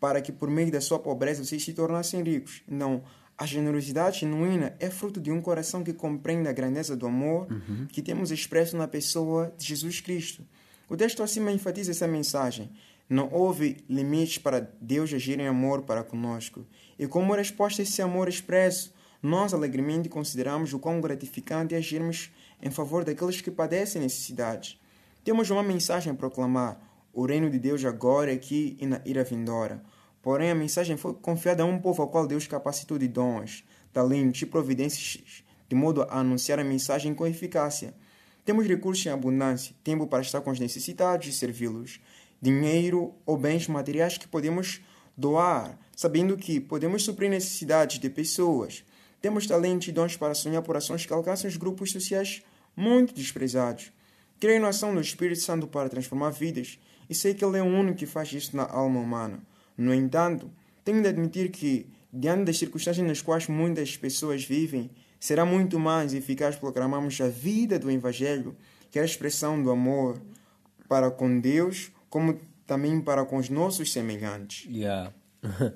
para 0.00 0.22
que 0.22 0.32
por 0.32 0.48
meio 0.48 0.70
da 0.70 0.80
sua 0.80 0.98
pobreza 0.98 1.44
vocês 1.44 1.62
se 1.62 1.74
tornassem 1.74 2.22
ricos. 2.22 2.62
Não, 2.66 3.02
a 3.36 3.44
generosidade 3.44 4.20
genuína 4.20 4.74
é 4.80 4.90
fruto 4.90 5.20
de 5.20 5.30
um 5.30 5.40
coração 5.40 5.84
que 5.84 5.92
compreende 5.92 6.48
a 6.48 6.52
grandeza 6.52 6.96
do 6.96 7.06
amor 7.06 7.46
uhum. 7.50 7.86
que 7.86 8.02
temos 8.02 8.30
expresso 8.30 8.76
na 8.76 8.88
pessoa 8.88 9.52
de 9.56 9.66
Jesus 9.66 10.00
Cristo. 10.00 10.42
O 10.88 10.96
texto 10.96 11.22
acima 11.22 11.52
enfatiza 11.52 11.90
essa 11.90 12.08
mensagem. 12.08 12.70
Não 13.08 13.28
houve 13.32 13.84
limites 13.88 14.38
para 14.38 14.70
Deus 14.80 15.12
agir 15.12 15.38
em 15.38 15.46
amor 15.46 15.82
para 15.82 16.02
conosco. 16.02 16.66
E 16.98 17.06
como 17.06 17.34
resposta 17.34 17.82
a 17.82 17.84
esse 17.84 18.00
amor 18.00 18.28
expresso, 18.28 18.94
nós 19.22 19.52
alegremente 19.52 20.08
consideramos 20.08 20.72
o 20.72 20.78
quão 20.78 21.00
gratificante 21.00 21.74
é 21.74 21.78
agirmos 21.78 22.30
em 22.62 22.70
favor 22.70 23.04
daqueles 23.04 23.40
que 23.40 23.50
padecem 23.50 24.00
necessidades. 24.00 24.80
Temos 25.24 25.50
uma 25.50 25.62
mensagem 25.62 26.12
a 26.12 26.16
proclamar: 26.16 26.80
o 27.12 27.26
reino 27.26 27.50
de 27.50 27.58
Deus 27.58 27.84
agora, 27.84 28.32
aqui 28.32 28.76
e 28.80 28.86
na 28.86 29.00
ira 29.04 29.24
vindoura. 29.24 29.82
Porém, 30.22 30.50
a 30.50 30.54
mensagem 30.54 30.96
foi 30.96 31.14
confiada 31.14 31.62
a 31.62 31.66
um 31.66 31.78
povo 31.78 32.02
ao 32.02 32.08
qual 32.08 32.26
Deus 32.26 32.46
capacitou 32.46 32.98
de 32.98 33.08
dons, 33.08 33.64
talentos 33.92 34.40
e 34.42 34.46
providências, 34.46 35.44
de 35.68 35.76
modo 35.76 36.02
a 36.02 36.18
anunciar 36.20 36.58
a 36.58 36.64
mensagem 36.64 37.14
com 37.14 37.26
eficácia. 37.26 37.94
Temos 38.48 38.66
recursos 38.66 39.04
em 39.04 39.10
abundância, 39.10 39.74
tempo 39.84 40.06
para 40.06 40.22
estar 40.22 40.40
com 40.40 40.50
os 40.50 40.58
necessitados 40.58 41.26
e 41.26 41.32
servi-los 41.32 42.00
dinheiro 42.40 43.12
ou 43.26 43.36
bens 43.36 43.68
materiais 43.68 44.16
que 44.16 44.26
podemos 44.26 44.80
doar, 45.14 45.78
sabendo 45.94 46.34
que 46.34 46.58
podemos 46.58 47.02
suprir 47.02 47.28
necessidades 47.28 47.98
de 47.98 48.08
pessoas. 48.08 48.86
Temos 49.20 49.46
talento 49.46 49.88
e 49.88 49.92
dons 49.92 50.16
para 50.16 50.32
sonhar 50.32 50.62
por 50.62 50.78
ações 50.78 51.04
que 51.04 51.12
alcançam 51.12 51.46
os 51.46 51.58
grupos 51.58 51.92
sociais 51.92 52.42
muito 52.74 53.12
desprezados. 53.12 53.92
Creio 54.40 54.62
na 54.62 54.68
ação 54.68 54.94
do 54.94 55.00
Espírito 55.02 55.42
Santo 55.42 55.66
para 55.66 55.90
transformar 55.90 56.30
vidas 56.30 56.78
e 57.10 57.14
sei 57.14 57.34
que 57.34 57.44
Ele 57.44 57.58
é 57.58 57.62
o 57.62 57.66
único 57.66 57.98
que 57.98 58.06
faz 58.06 58.32
isso 58.32 58.56
na 58.56 58.64
alma 58.64 58.98
humana. 58.98 59.42
No 59.76 59.92
entanto, 59.92 60.50
tenho 60.82 61.02
de 61.02 61.08
admitir 61.10 61.50
que, 61.50 61.86
diante 62.10 62.44
das 62.44 62.56
circunstâncias 62.56 63.06
nas 63.06 63.20
quais 63.20 63.46
muitas 63.46 63.94
pessoas 63.94 64.42
vivem, 64.42 64.90
será 65.18 65.44
muito 65.44 65.78
mais 65.78 66.14
eficaz 66.14 66.56
proclamarmos 66.56 67.20
a 67.20 67.28
vida 67.28 67.78
do 67.78 67.90
Evangelho, 67.90 68.56
que 68.90 68.98
é 68.98 69.02
a 69.02 69.04
expressão 69.04 69.62
do 69.62 69.70
amor 69.70 70.20
para 70.88 71.10
com 71.10 71.38
Deus 71.40 71.90
como 72.08 72.38
também 72.66 73.00
para 73.00 73.24
com 73.24 73.36
os 73.36 73.48
nossos 73.48 73.92
semelhantes. 73.92 74.66
Yeah. 74.70 75.12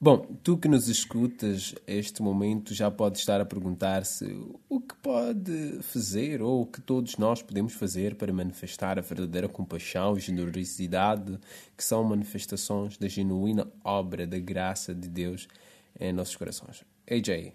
Bom, 0.00 0.18
tu 0.44 0.56
que 0.56 0.68
nos 0.68 0.86
escutas 0.86 1.74
este 1.84 2.22
momento 2.22 2.72
já 2.72 2.88
pode 2.88 3.18
estar 3.18 3.40
a 3.40 3.44
perguntar-se 3.44 4.24
o 4.68 4.80
que 4.80 4.94
pode 4.94 5.80
fazer 5.82 6.40
ou 6.40 6.62
o 6.62 6.66
que 6.66 6.80
todos 6.80 7.16
nós 7.16 7.42
podemos 7.42 7.72
fazer 7.72 8.14
para 8.14 8.32
manifestar 8.32 8.96
a 8.96 9.02
verdadeira 9.02 9.48
compaixão 9.48 10.16
e 10.16 10.20
generosidade 10.20 11.36
que 11.76 11.82
são 11.82 12.04
manifestações 12.04 12.96
da 12.96 13.08
genuína 13.08 13.66
obra 13.82 14.24
da 14.24 14.38
graça 14.38 14.94
de 14.94 15.08
Deus 15.08 15.48
em 15.98 16.12
nossos 16.12 16.36
corações. 16.36 16.84
AJ. 17.10 17.52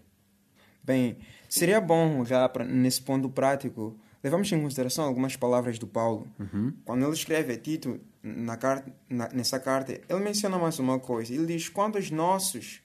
Bem, 0.83 1.17
seria 1.47 1.79
bom 1.79 2.25
já 2.25 2.51
nesse 2.67 3.01
ponto 3.01 3.29
prático 3.29 3.97
levamos 4.23 4.51
em 4.51 4.61
consideração 4.61 5.05
algumas 5.05 5.35
palavras 5.35 5.77
do 5.77 5.85
Paulo. 5.85 6.27
Uhum. 6.39 6.73
Quando 6.85 7.03
ele 7.03 7.13
escreve 7.13 7.53
a 7.53 7.57
Tito, 7.57 7.99
na 8.23 8.55
carta, 8.55 8.91
na, 9.09 9.27
nessa 9.29 9.59
carta, 9.59 9.91
ele 9.91 10.19
menciona 10.19 10.57
mais 10.57 10.79
uma 10.79 10.97
coisa. 10.97 11.33
Ele 11.33 11.45
diz: 11.45 11.67
Quantos 11.67 12.09
nossos 12.09 12.81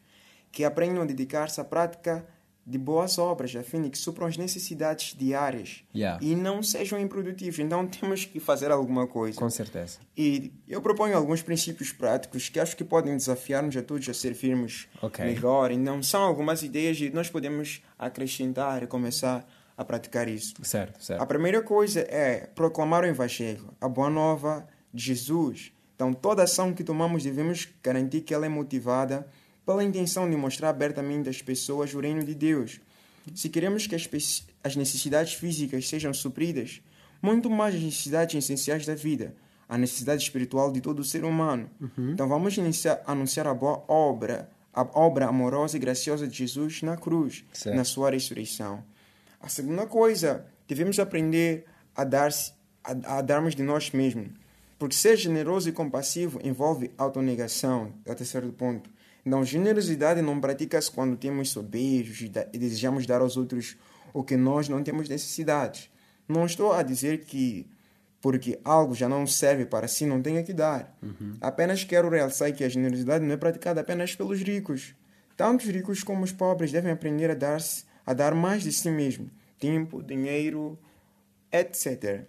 que 0.50 0.64
aprendam 0.64 1.02
a 1.02 1.06
dedicar-se 1.06 1.60
à 1.60 1.64
prática 1.64 2.26
de 2.68 2.76
boas 2.76 3.16
obras, 3.16 3.56
a 3.56 3.62
fim 3.62 3.80
de 3.80 3.88
que 3.88 3.96
supram 3.96 4.26
as 4.26 4.36
necessidades 4.36 5.16
diárias 5.16 5.82
yeah. 5.94 6.22
e 6.22 6.36
não 6.36 6.62
sejam 6.62 7.00
improdutivos. 7.00 7.58
Então 7.58 7.86
temos 7.88 8.26
que 8.26 8.38
fazer 8.38 8.70
alguma 8.70 9.06
coisa. 9.06 9.38
Com 9.38 9.48
certeza. 9.48 9.98
E 10.14 10.52
eu 10.68 10.82
proponho 10.82 11.16
alguns 11.16 11.40
princípios 11.40 11.92
práticos 11.92 12.50
que 12.50 12.60
acho 12.60 12.76
que 12.76 12.84
podem 12.84 13.16
desafiar-nos 13.16 13.74
a 13.74 13.82
todos 13.82 14.06
a 14.06 14.12
servirmos 14.12 14.86
okay. 15.00 15.24
melhor. 15.24 15.70
Então 15.70 16.02
são 16.02 16.22
algumas 16.22 16.62
ideias 16.62 17.00
e 17.00 17.08
nós 17.08 17.30
podemos 17.30 17.82
acrescentar 17.98 18.82
e 18.82 18.86
começar 18.86 19.48
a 19.74 19.84
praticar 19.84 20.28
isso. 20.28 20.54
Certo, 20.62 21.02
certo. 21.02 21.22
A 21.22 21.24
primeira 21.26 21.62
coisa 21.62 22.00
é 22.00 22.50
proclamar 22.54 23.04
o 23.04 23.06
Evangelho, 23.06 23.70
a 23.80 23.88
boa 23.88 24.10
nova 24.10 24.66
de 24.92 25.04
Jesus. 25.04 25.72
Então, 25.94 26.12
toda 26.12 26.42
ação 26.42 26.74
que 26.74 26.84
tomamos 26.84 27.22
devemos 27.22 27.68
garantir 27.82 28.20
que 28.20 28.34
ela 28.34 28.44
é 28.44 28.48
motivada 28.48 29.26
pela 29.68 29.84
intenção 29.84 30.30
de 30.30 30.34
mostrar 30.34 30.70
abertamente 30.70 31.28
às 31.28 31.42
pessoas 31.42 31.92
o 31.92 32.00
reino 32.00 32.24
de 32.24 32.34
Deus. 32.34 32.80
Se 33.34 33.50
queremos 33.50 33.86
que 33.86 33.94
as, 33.94 34.08
as 34.64 34.74
necessidades 34.74 35.34
físicas 35.34 35.86
sejam 35.86 36.14
supridas, 36.14 36.80
muito 37.20 37.50
mais 37.50 37.74
as 37.74 37.82
necessidades 37.82 38.34
essenciais 38.34 38.86
da 38.86 38.94
vida, 38.94 39.36
a 39.68 39.76
necessidade 39.76 40.22
espiritual 40.22 40.72
de 40.72 40.80
todo 40.80 41.00
o 41.00 41.04
ser 41.04 41.22
humano. 41.22 41.68
Uhum. 41.78 42.12
Então, 42.12 42.26
vamos 42.26 42.56
iniciar, 42.56 43.02
anunciar 43.06 43.46
a 43.46 43.52
boa 43.52 43.84
obra 43.86 44.48
a 44.72 44.82
obra 44.98 45.26
amorosa 45.26 45.76
e 45.76 45.80
graciosa 45.80 46.26
de 46.26 46.38
Jesus 46.38 46.80
na 46.82 46.96
cruz, 46.96 47.44
Certo. 47.52 47.76
na 47.76 47.84
sua 47.84 48.10
ressurreição. 48.10 48.82
A 49.38 49.50
segunda 49.50 49.86
coisa, 49.86 50.46
devemos 50.66 50.98
aprender 50.98 51.66
a, 51.94 52.04
dar 52.04 52.30
a, 52.84 53.18
a 53.18 53.20
darmos 53.20 53.54
de 53.54 53.62
nós 53.62 53.90
mesmos. 53.90 54.28
Porque 54.78 54.94
ser 54.94 55.16
generoso 55.16 55.68
e 55.68 55.72
compassivo 55.72 56.40
envolve 56.42 56.90
autonegação, 56.96 57.92
é 58.06 58.12
o 58.12 58.14
terceiro 58.14 58.50
ponto. 58.52 58.88
Então, 59.28 59.44
generosidade 59.44 60.22
não 60.22 60.40
pratica-se 60.40 60.90
quando 60.90 61.14
temos 61.14 61.50
sobejos 61.50 62.22
e, 62.22 62.58
desejamos 62.58 63.04
dar 63.04 63.20
aos 63.20 63.36
outros 63.36 63.76
o 64.14 64.24
que 64.24 64.38
nós 64.38 64.70
não 64.70 64.82
temos 64.82 65.06
necessidade. 65.06 65.92
Não 66.26 66.46
estou 66.46 66.72
a 66.72 66.82
dizer 66.82 67.26
que 67.26 67.66
porque 68.22 68.58
algo 68.64 68.94
já 68.94 69.06
não 69.06 69.26
serve 69.26 69.66
para 69.66 69.86
si, 69.86 70.06
não 70.06 70.22
tenha 70.22 70.42
que 70.42 70.54
dar. 70.54 70.96
Apenas 71.42 71.84
quero 71.84 72.08
realçar 72.08 72.54
que 72.54 72.64
a 72.64 72.70
generosidade 72.70 73.22
não 73.22 73.34
é 73.34 73.36
praticada 73.36 73.82
apenas 73.82 74.16
pelos 74.16 74.40
ricos. 74.40 74.94
Tanto 75.36 75.60
os 75.60 75.68
ricos 75.68 76.02
como 76.02 76.24
os 76.24 76.32
pobres 76.32 76.72
devem 76.72 76.90
aprender 76.90 77.30
a 77.30 77.34
dar, 77.34 77.60
a 78.06 78.14
dar 78.14 78.34
mais 78.34 78.62
de 78.62 78.72
si 78.72 78.90
mesmo. 78.90 79.30
Tempo, 79.60 80.02
dinheiro, 80.02 80.78
etc. 81.52 82.22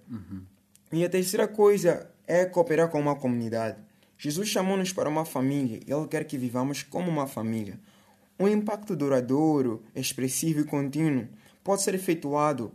E 0.91 1.05
a 1.05 1.09
terceira 1.09 1.47
coisa 1.47 2.11
é 2.27 2.43
cooperar 2.43 2.89
com 2.89 2.99
uma 2.99 3.15
comunidade. 3.15 3.77
Jesus 4.21 4.49
chamou-nos 4.49 4.91
para 4.91 5.07
uma 5.07 5.23
família 5.23 5.79
e 5.87 5.89
Ele 5.89 6.05
quer 6.05 6.25
que 6.25 6.37
vivamos 6.37 6.83
como 6.83 7.09
uma 7.09 7.25
família. 7.25 7.79
Um 8.37 8.49
impacto 8.49 8.93
duradouro, 8.93 9.81
expressivo 9.95 10.59
e 10.59 10.65
contínuo 10.65 11.25
pode 11.63 11.83
ser 11.83 11.95
efetuado 11.95 12.69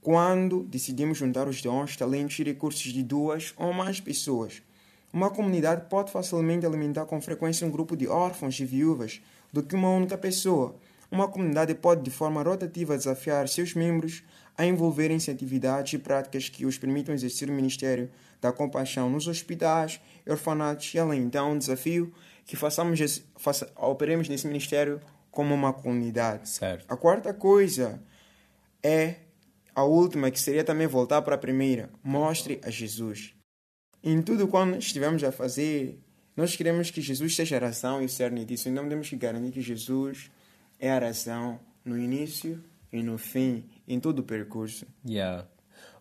quando 0.00 0.64
decidimos 0.64 1.18
juntar 1.18 1.46
os 1.46 1.62
dons, 1.62 1.96
talentos 1.96 2.36
e 2.40 2.42
recursos 2.42 2.92
de 2.92 3.04
duas 3.04 3.54
ou 3.56 3.72
mais 3.72 4.00
pessoas. 4.00 4.60
Uma 5.12 5.30
comunidade 5.30 5.88
pode 5.88 6.10
facilmente 6.10 6.66
alimentar 6.66 7.06
com 7.06 7.20
frequência 7.20 7.64
um 7.64 7.70
grupo 7.70 7.96
de 7.96 8.08
órfãos 8.08 8.58
e 8.58 8.64
viúvas 8.64 9.22
do 9.52 9.62
que 9.62 9.76
uma 9.76 9.90
única 9.90 10.18
pessoa. 10.18 10.74
Uma 11.12 11.28
comunidade 11.28 11.76
pode, 11.76 12.02
de 12.02 12.10
forma 12.10 12.42
rotativa, 12.42 12.98
desafiar 12.98 13.48
seus 13.48 13.72
membros 13.72 14.24
a 14.56 14.66
envolverem-se 14.66 15.30
em 15.30 15.34
atividades 15.34 15.92
e 15.92 15.98
práticas 15.98 16.48
que 16.48 16.66
os 16.66 16.76
permitam 16.76 17.14
exercer 17.14 17.48
o 17.48 17.52
ministério 17.52 18.10
da 18.40 18.52
compaixão 18.52 19.10
nos 19.10 19.26
hospitais, 19.26 20.00
orfanatos 20.26 20.92
e 20.94 20.98
além. 20.98 21.22
Então, 21.22 21.52
um 21.52 21.58
desafio 21.58 22.12
que 22.44 22.56
façamos 22.56 23.00
esse, 23.00 23.24
faça, 23.36 23.70
operemos 23.76 24.28
nesse 24.28 24.46
ministério 24.46 25.00
como 25.30 25.54
uma 25.54 25.72
comunidade. 25.72 26.48
Certo. 26.48 26.84
A 26.88 26.96
quarta 26.96 27.34
coisa 27.34 28.02
é 28.82 29.16
a 29.74 29.84
última, 29.84 30.30
que 30.30 30.40
seria 30.40 30.64
também 30.64 30.86
voltar 30.86 31.22
para 31.22 31.34
a 31.34 31.38
primeira. 31.38 31.90
Mostre 32.02 32.60
a 32.64 32.70
Jesus. 32.70 33.34
Em 34.02 34.22
tudo 34.22 34.48
quando 34.48 34.76
estivermos 34.76 35.22
a 35.22 35.30
fazer, 35.30 36.00
nós 36.36 36.56
queremos 36.56 36.90
que 36.90 37.00
Jesus 37.00 37.34
seja 37.34 37.56
a 37.56 37.60
razão 37.60 38.00
e 38.00 38.06
o 38.06 38.08
cerne 38.08 38.44
disso. 38.44 38.68
Então 38.68 38.88
temos 38.88 39.08
que 39.08 39.16
garantir 39.16 39.52
que 39.52 39.60
Jesus 39.60 40.30
é 40.78 40.90
a 40.90 40.98
razão 40.98 41.60
no 41.84 41.98
início 41.98 42.62
e 42.92 43.02
no 43.02 43.18
fim, 43.18 43.68
em 43.86 44.00
todo 44.00 44.20
o 44.20 44.22
percurso. 44.22 44.86
Yeah. 45.06 45.46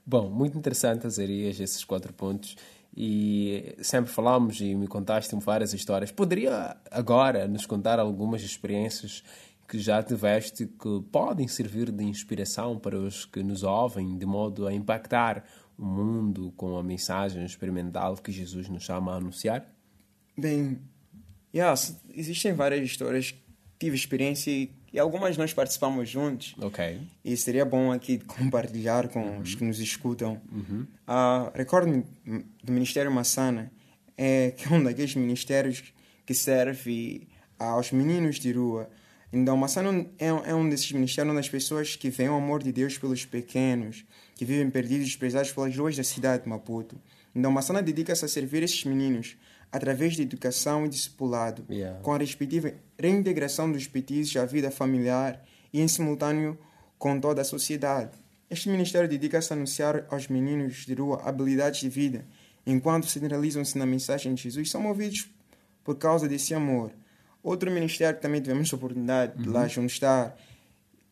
Bom, 0.10 0.30
muito 0.30 0.58
interessante, 0.58 1.06
Azarias, 1.06 1.60
esses 1.60 1.84
quatro 1.84 2.14
pontos. 2.14 2.56
E 2.96 3.76
sempre 3.82 4.10
falamos 4.10 4.62
e 4.62 4.74
me 4.74 4.88
contaste 4.88 5.36
várias 5.36 5.74
histórias. 5.74 6.14
Poderia 6.14 6.78
agora 6.90 7.46
nos 7.46 7.66
contar 7.66 8.00
algumas 8.00 8.42
experiências 8.42 9.22
que 9.68 9.78
já 9.78 10.02
tiveste 10.02 10.66
que 10.66 11.02
podem 11.12 11.46
servir 11.46 11.92
de 11.92 12.06
inspiração 12.06 12.80
para 12.80 12.98
os 12.98 13.26
que 13.26 13.44
nos 13.44 13.64
ouvem, 13.64 14.18
de 14.18 14.26
modo 14.26 14.66
a 14.66 14.74
impactar 14.74 15.44
o 15.78 15.86
mundo 15.86 16.54
com 16.56 16.78
a 16.78 16.84
mensagem 16.84 17.44
experimental 17.44 18.16
que 18.16 18.32
Jesus 18.32 18.70
nos 18.70 18.84
chama 18.84 19.12
a 19.12 19.18
anunciar? 19.18 19.70
Bem, 20.38 20.80
existem 22.16 22.54
várias 22.54 22.82
histórias 22.82 23.36
tive 23.80 23.96
experiência 23.96 24.52
e, 24.52 24.72
e 24.92 25.00
algumas 25.00 25.38
nós 25.38 25.54
participamos 25.54 26.10
juntos. 26.10 26.56
Ok. 26.60 27.00
E 27.24 27.38
seria 27.38 27.66
bom 27.66 27.92
aqui 27.92 28.20
compartilhar 28.26 29.08
com 29.08 29.40
os 29.40 29.56
que 29.56 29.64
nos 29.64 29.80
escutam. 29.80 30.42
Ah, 31.06 31.52
Recordo-me 31.54 32.04
do 32.64 32.72
Ministério 32.72 33.12
Massana, 33.12 33.72
é, 34.18 34.52
que 34.52 34.68
é 34.68 34.76
um 34.76 34.84
daqueles 34.84 35.16
ministérios 35.16 35.84
que 36.26 36.34
serve 36.34 37.28
aos 37.58 37.92
meninos 37.92 38.40
de 38.40 38.52
rua. 38.52 38.90
Então, 39.32 39.58
Massana 39.58 40.06
é, 40.18 40.28
é 40.28 40.56
um 40.56 40.68
desses 40.70 40.92
ministérios 40.92 41.32
onde 41.32 41.40
as 41.40 41.50
pessoas 41.50 41.96
que 41.96 42.10
veem 42.10 42.30
o 42.30 42.36
amor 42.36 42.64
de 42.64 42.72
Deus 42.72 42.98
pelos 42.98 43.26
pequenos, 43.26 44.06
que 44.36 44.46
vivem 44.46 44.70
perdidos 44.70 45.04
e 45.04 45.10
desprezados 45.10 45.52
pelas 45.52 45.76
ruas 45.76 45.96
da 45.96 46.04
cidade 46.04 46.44
de 46.44 46.50
Maputo. 46.50 47.00
Então, 47.36 47.52
Massana 47.52 47.82
dedica-se 47.82 48.24
a 48.26 48.28
servir 48.28 48.64
esses 48.64 48.84
meninos 48.86 49.36
através 49.72 50.16
de 50.16 50.22
educação 50.24 50.86
e 50.86 50.90
discipulado, 50.90 51.66
Yeah. 51.70 52.00
com 52.02 52.14
a 52.14 52.18
respectiva 52.18 52.72
reintegração 52.98 53.72
dos 53.72 53.88
petizes 53.88 54.36
à 54.38 54.46
vida 54.46 54.72
familiar 54.72 55.44
e, 55.74 55.82
em 55.82 55.88
simultâneo, 55.88 56.58
com 56.98 57.20
toda 57.20 57.42
a 57.42 57.46
sociedade. 57.46 58.12
Este 58.50 58.70
ministério 58.70 59.10
dedica-se 59.10 59.52
a 59.52 59.56
anunciar 59.56 60.06
aos 60.10 60.28
meninos 60.28 60.86
de 60.86 60.94
rua 60.94 61.22
habilidades 61.24 61.82
de 61.82 61.90
vida, 61.90 62.26
enquanto 62.66 63.06
centralizam-se 63.08 63.78
na 63.78 63.86
mensagem 63.86 64.34
de 64.34 64.44
Jesus, 64.44 64.72
são 64.72 64.82
movidos 64.82 65.30
por 65.84 65.96
causa 65.98 66.28
desse 66.28 66.54
amor. 66.54 66.92
Outro 67.44 67.70
ministério 67.72 68.16
que 68.16 68.22
também 68.22 68.42
tivemos 68.42 68.72
a 68.72 68.76
oportunidade 68.76 69.42
de 69.42 69.48
lá 69.50 69.68
junto 69.68 69.92
estar 69.92 70.36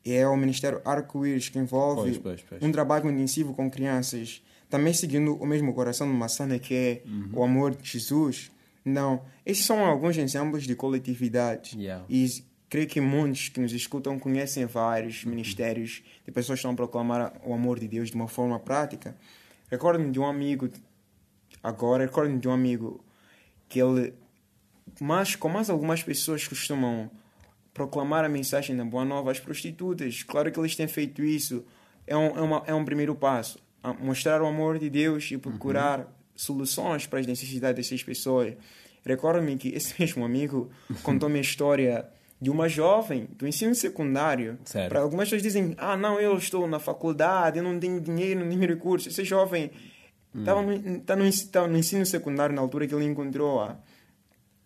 é 0.03 0.27
o 0.27 0.35
Ministério 0.37 0.81
Arco-Íris, 0.85 1.49
que 1.49 1.57
envolve 1.59 2.01
Pois, 2.01 2.17
pois, 2.17 2.41
pois. 2.47 2.61
um 2.63 2.71
trabalho 2.71 3.09
intensivo 3.09 3.53
com 3.53 3.69
crianças, 3.69 4.41
também 4.69 4.93
seguindo 4.93 5.36
o 5.36 5.45
mesmo 5.45 5.73
coração 5.73 6.08
de 6.08 6.13
Massana, 6.13 6.60
que 6.60 6.73
é 6.73 7.01
o 7.34 7.43
amor 7.43 7.75
de 7.75 7.89
Jesus. 7.89 8.51
Não, 8.84 9.23
esses 9.45 9.65
são 9.65 9.84
alguns 9.84 10.17
exemplos 10.17 10.63
de 10.63 10.75
coletividade. 10.75 11.78
Yeah. 11.78 12.06
E 12.10 12.28
creio 12.69 12.88
que 12.88 13.01
muitos 13.01 13.49
que 13.49 13.60
nos 13.60 13.73
escutam 13.73 14.19
conhecem 14.19 14.65
vários 14.65 15.23
ministérios 15.23 16.04
de 16.25 16.32
pessoas 16.32 16.58
que 16.58 16.62
estão 16.62 16.71
a 16.71 16.75
proclamar 16.75 17.34
o 17.43 17.54
amor 17.54 17.80
de 17.80 17.88
Deus 17.88 18.10
de 18.10 18.15
uma 18.15 18.28
forma 18.28 18.60
prática. 18.60 19.15
Recordo-me 19.69 20.12
de 20.12 20.19
um 20.19 20.25
amigo, 20.25 20.69
agora, 21.63 22.06
recordo-me 22.06 22.39
de 22.39 22.47
um 22.47 22.51
amigo 22.51 23.04
que 23.67 23.80
ele, 23.80 24.13
mas, 24.99 25.36
com 25.36 25.49
mais 25.49 25.69
algumas 25.69 26.04
pessoas 26.04 26.47
costumam 26.47 27.10
proclamar 27.73 28.23
a 28.23 28.30
mensagem 28.30 28.75
da 28.75 28.86
Boa 28.86 29.04
Nova 29.04 29.32
às 29.32 29.39
prostitutas. 29.39 30.23
Claro 30.23 30.51
que 30.51 30.60
eles 30.60 30.75
têm 30.75 30.88
feito 30.88 31.23
isso. 31.23 31.65
É 32.08 32.15
um, 32.15 32.38
é 32.38 32.41
uma, 32.41 32.63
é 32.67 32.73
um 32.73 32.86
primeiro 32.86 33.15
passo. 33.15 33.60
A 33.85 33.93
mostrar 33.93 34.41
o 34.41 34.47
amor 34.47 34.79
de 34.79 34.89
Deus 34.89 35.29
e 35.31 35.37
procurar 35.37 36.07
soluções 36.35 37.05
para 37.05 37.19
as 37.19 37.27
necessidades 37.27 37.87
dessas 37.87 38.03
pessoas. 38.03 38.55
Recordo-me 39.05 39.55
que 39.57 39.69
esse 39.69 39.93
mesmo 40.01 40.25
amigo 40.25 40.69
contou-me 41.03 41.37
a 41.37 41.41
história 41.41 42.09
de 42.41 42.49
uma 42.49 42.67
jovem 42.67 43.27
do 43.37 43.47
ensino 43.47 43.73
secundário. 43.75 44.57
Para 44.89 44.99
algumas 45.01 45.25
pessoas 45.27 45.43
dizem, 45.43 45.75
ah, 45.77 45.95
não, 45.95 46.19
eu 46.19 46.35
estou 46.37 46.67
na 46.67 46.79
faculdade, 46.79 47.59
eu 47.59 47.63
não 47.63 47.79
tenho 47.79 48.01
dinheiro, 48.01 48.39
não 48.39 48.49
tenho 48.49 48.67
recursos. 48.67 49.13
Esse 49.13 49.23
jovem 49.23 49.71
estava 50.35 50.61
no, 50.61 50.99
tá 51.01 51.15
no, 51.15 51.23
tava 51.51 51.67
no 51.67 51.77
ensino 51.77 52.05
secundário 52.05 52.55
na 52.55 52.61
altura 52.61 52.87
que 52.87 52.95
ele 52.95 53.05
encontrou-a. 53.05 53.77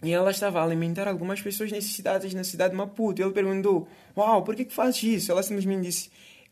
E 0.01 0.13
ela 0.13 0.31
estava 0.31 0.61
a 0.61 0.63
alimentar 0.63 1.07
algumas 1.09 1.41
pessoas 1.41 1.71
necessitadas 1.71 2.33
na 2.33 2.43
cidade 2.43 2.71
de 2.71 2.77
Maputo. 2.77 3.21
E 3.21 3.23
ele 3.23 3.33
perguntou, 3.33 3.87
uau, 4.15 4.43
por 4.43 4.55
que, 4.55 4.63
que 4.65 4.73
fazes 4.73 5.03
isso? 5.03 5.31
Ela 5.31 5.43
simplesmente 5.43 5.81
disse, 5.81 6.09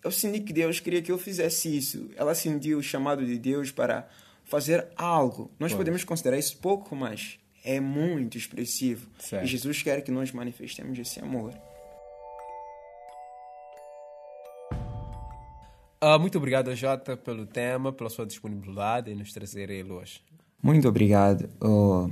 eu 0.08 0.12
senti 0.12 0.40
que 0.40 0.54
Deus 0.54 0.80
queria 0.80 1.02
que 1.02 1.12
eu 1.12 1.18
fizesse 1.18 1.76
isso. 1.76 2.10
Ela 2.16 2.34
sentiu 2.34 2.80
o 2.80 2.84
chamado 2.84 3.26
de 3.26 3.38
Deus 3.38 3.72
para 3.72 4.08
fazer 4.46 4.88
algo. 4.96 5.52
Nós 5.60 5.74
podemos 5.74 6.04
considerar 6.06 6.38
isso 6.38 6.58
pouco, 6.58 6.96
mas 6.96 7.38
é 7.64 7.80
muito 7.82 8.38
expressivo. 8.38 9.10
Certo. 9.20 9.44
E 9.44 9.48
Jesus 9.48 9.84
quer 9.84 10.02
que 10.02 10.10
nós 10.10 10.32
manifestemos 10.32 10.98
esse 10.98 11.20
amor. 11.20 11.54
Ah, 16.00 16.18
muito 16.18 16.38
obrigado, 16.38 16.74
Jota, 16.74 17.18
pelo 17.18 17.46
tema, 17.46 17.92
pela 17.92 18.10
sua 18.10 18.26
disponibilidade 18.26 19.12
em 19.12 19.16
nos 19.16 19.34
trazer 19.34 19.70
ele 19.70 19.92
hoje. 19.92 20.22
Muito 20.64 20.88
obrigado. 20.88 21.50
O, 21.60 22.10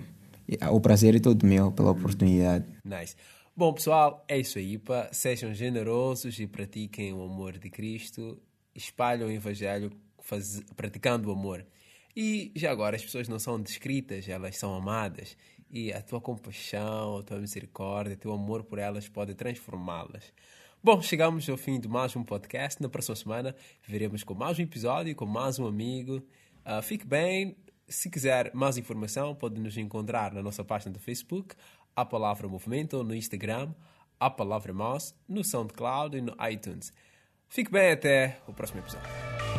o 0.71 0.81
prazer 0.81 1.15
é 1.15 1.19
todo 1.19 1.45
meu 1.45 1.71
pela 1.71 1.91
oportunidade. 1.91 2.65
Nice. 2.83 3.15
Bom, 3.57 3.71
pessoal, 3.71 4.25
é 4.27 4.37
isso 4.37 4.57
aí. 4.57 4.77
Pá. 4.77 5.07
Sejam 5.13 5.53
generosos 5.53 6.37
e 6.39 6.45
pratiquem 6.45 7.13
o 7.13 7.23
amor 7.23 7.57
de 7.57 7.69
Cristo. 7.69 8.37
Espalhem 8.75 9.25
o 9.25 9.31
Evangelho 9.31 9.91
faz... 10.19 10.61
praticando 10.75 11.29
o 11.29 11.31
amor. 11.31 11.65
E 12.13 12.51
já 12.53 12.69
agora, 12.69 12.97
as 12.97 13.01
pessoas 13.01 13.29
não 13.29 13.39
são 13.39 13.61
descritas, 13.61 14.27
elas 14.27 14.57
são 14.57 14.75
amadas. 14.75 15.37
E 15.71 15.93
a 15.93 16.01
tua 16.01 16.19
compaixão, 16.19 17.17
a 17.17 17.23
tua 17.23 17.39
misericórdia, 17.39 18.15
o 18.15 18.17
teu 18.17 18.33
amor 18.33 18.65
por 18.65 18.77
elas 18.77 19.07
pode 19.07 19.33
transformá-las. 19.33 20.33
Bom, 20.83 21.01
chegamos 21.01 21.47
ao 21.49 21.55
fim 21.55 21.79
de 21.79 21.87
mais 21.87 22.13
um 22.13 22.25
podcast. 22.25 22.81
Na 22.81 22.89
próxima 22.89 23.15
semana 23.15 23.55
veremos 23.87 24.21
com 24.21 24.33
mais 24.33 24.59
um 24.59 24.63
episódio, 24.63 25.15
com 25.15 25.25
mais 25.25 25.59
um 25.59 25.65
amigo. 25.65 26.21
Ah, 26.65 26.81
fique 26.81 27.07
bem. 27.07 27.55
Se 27.87 28.09
quiser 28.09 28.51
mais 28.53 28.77
informação, 28.77 29.33
pode 29.33 29.61
nos 29.61 29.77
encontrar 29.77 30.33
na 30.33 30.41
nossa 30.41 30.63
página 30.63 30.91
do 30.91 30.99
Facebook, 30.99 31.55
A 31.95 32.05
Palavra 32.05 32.47
Movimento, 32.47 33.03
no 33.03 33.15
Instagram, 33.15 33.73
A 34.19 34.29
Palavra 34.29 34.73
Mouse, 34.73 35.15
no 35.27 35.43
SoundCloud 35.43 36.17
e 36.17 36.21
no 36.21 36.35
iTunes. 36.49 36.91
Fique 37.47 37.71
bem 37.71 37.91
até 37.91 38.39
o 38.47 38.53
próximo 38.53 38.79
episódio. 38.79 39.54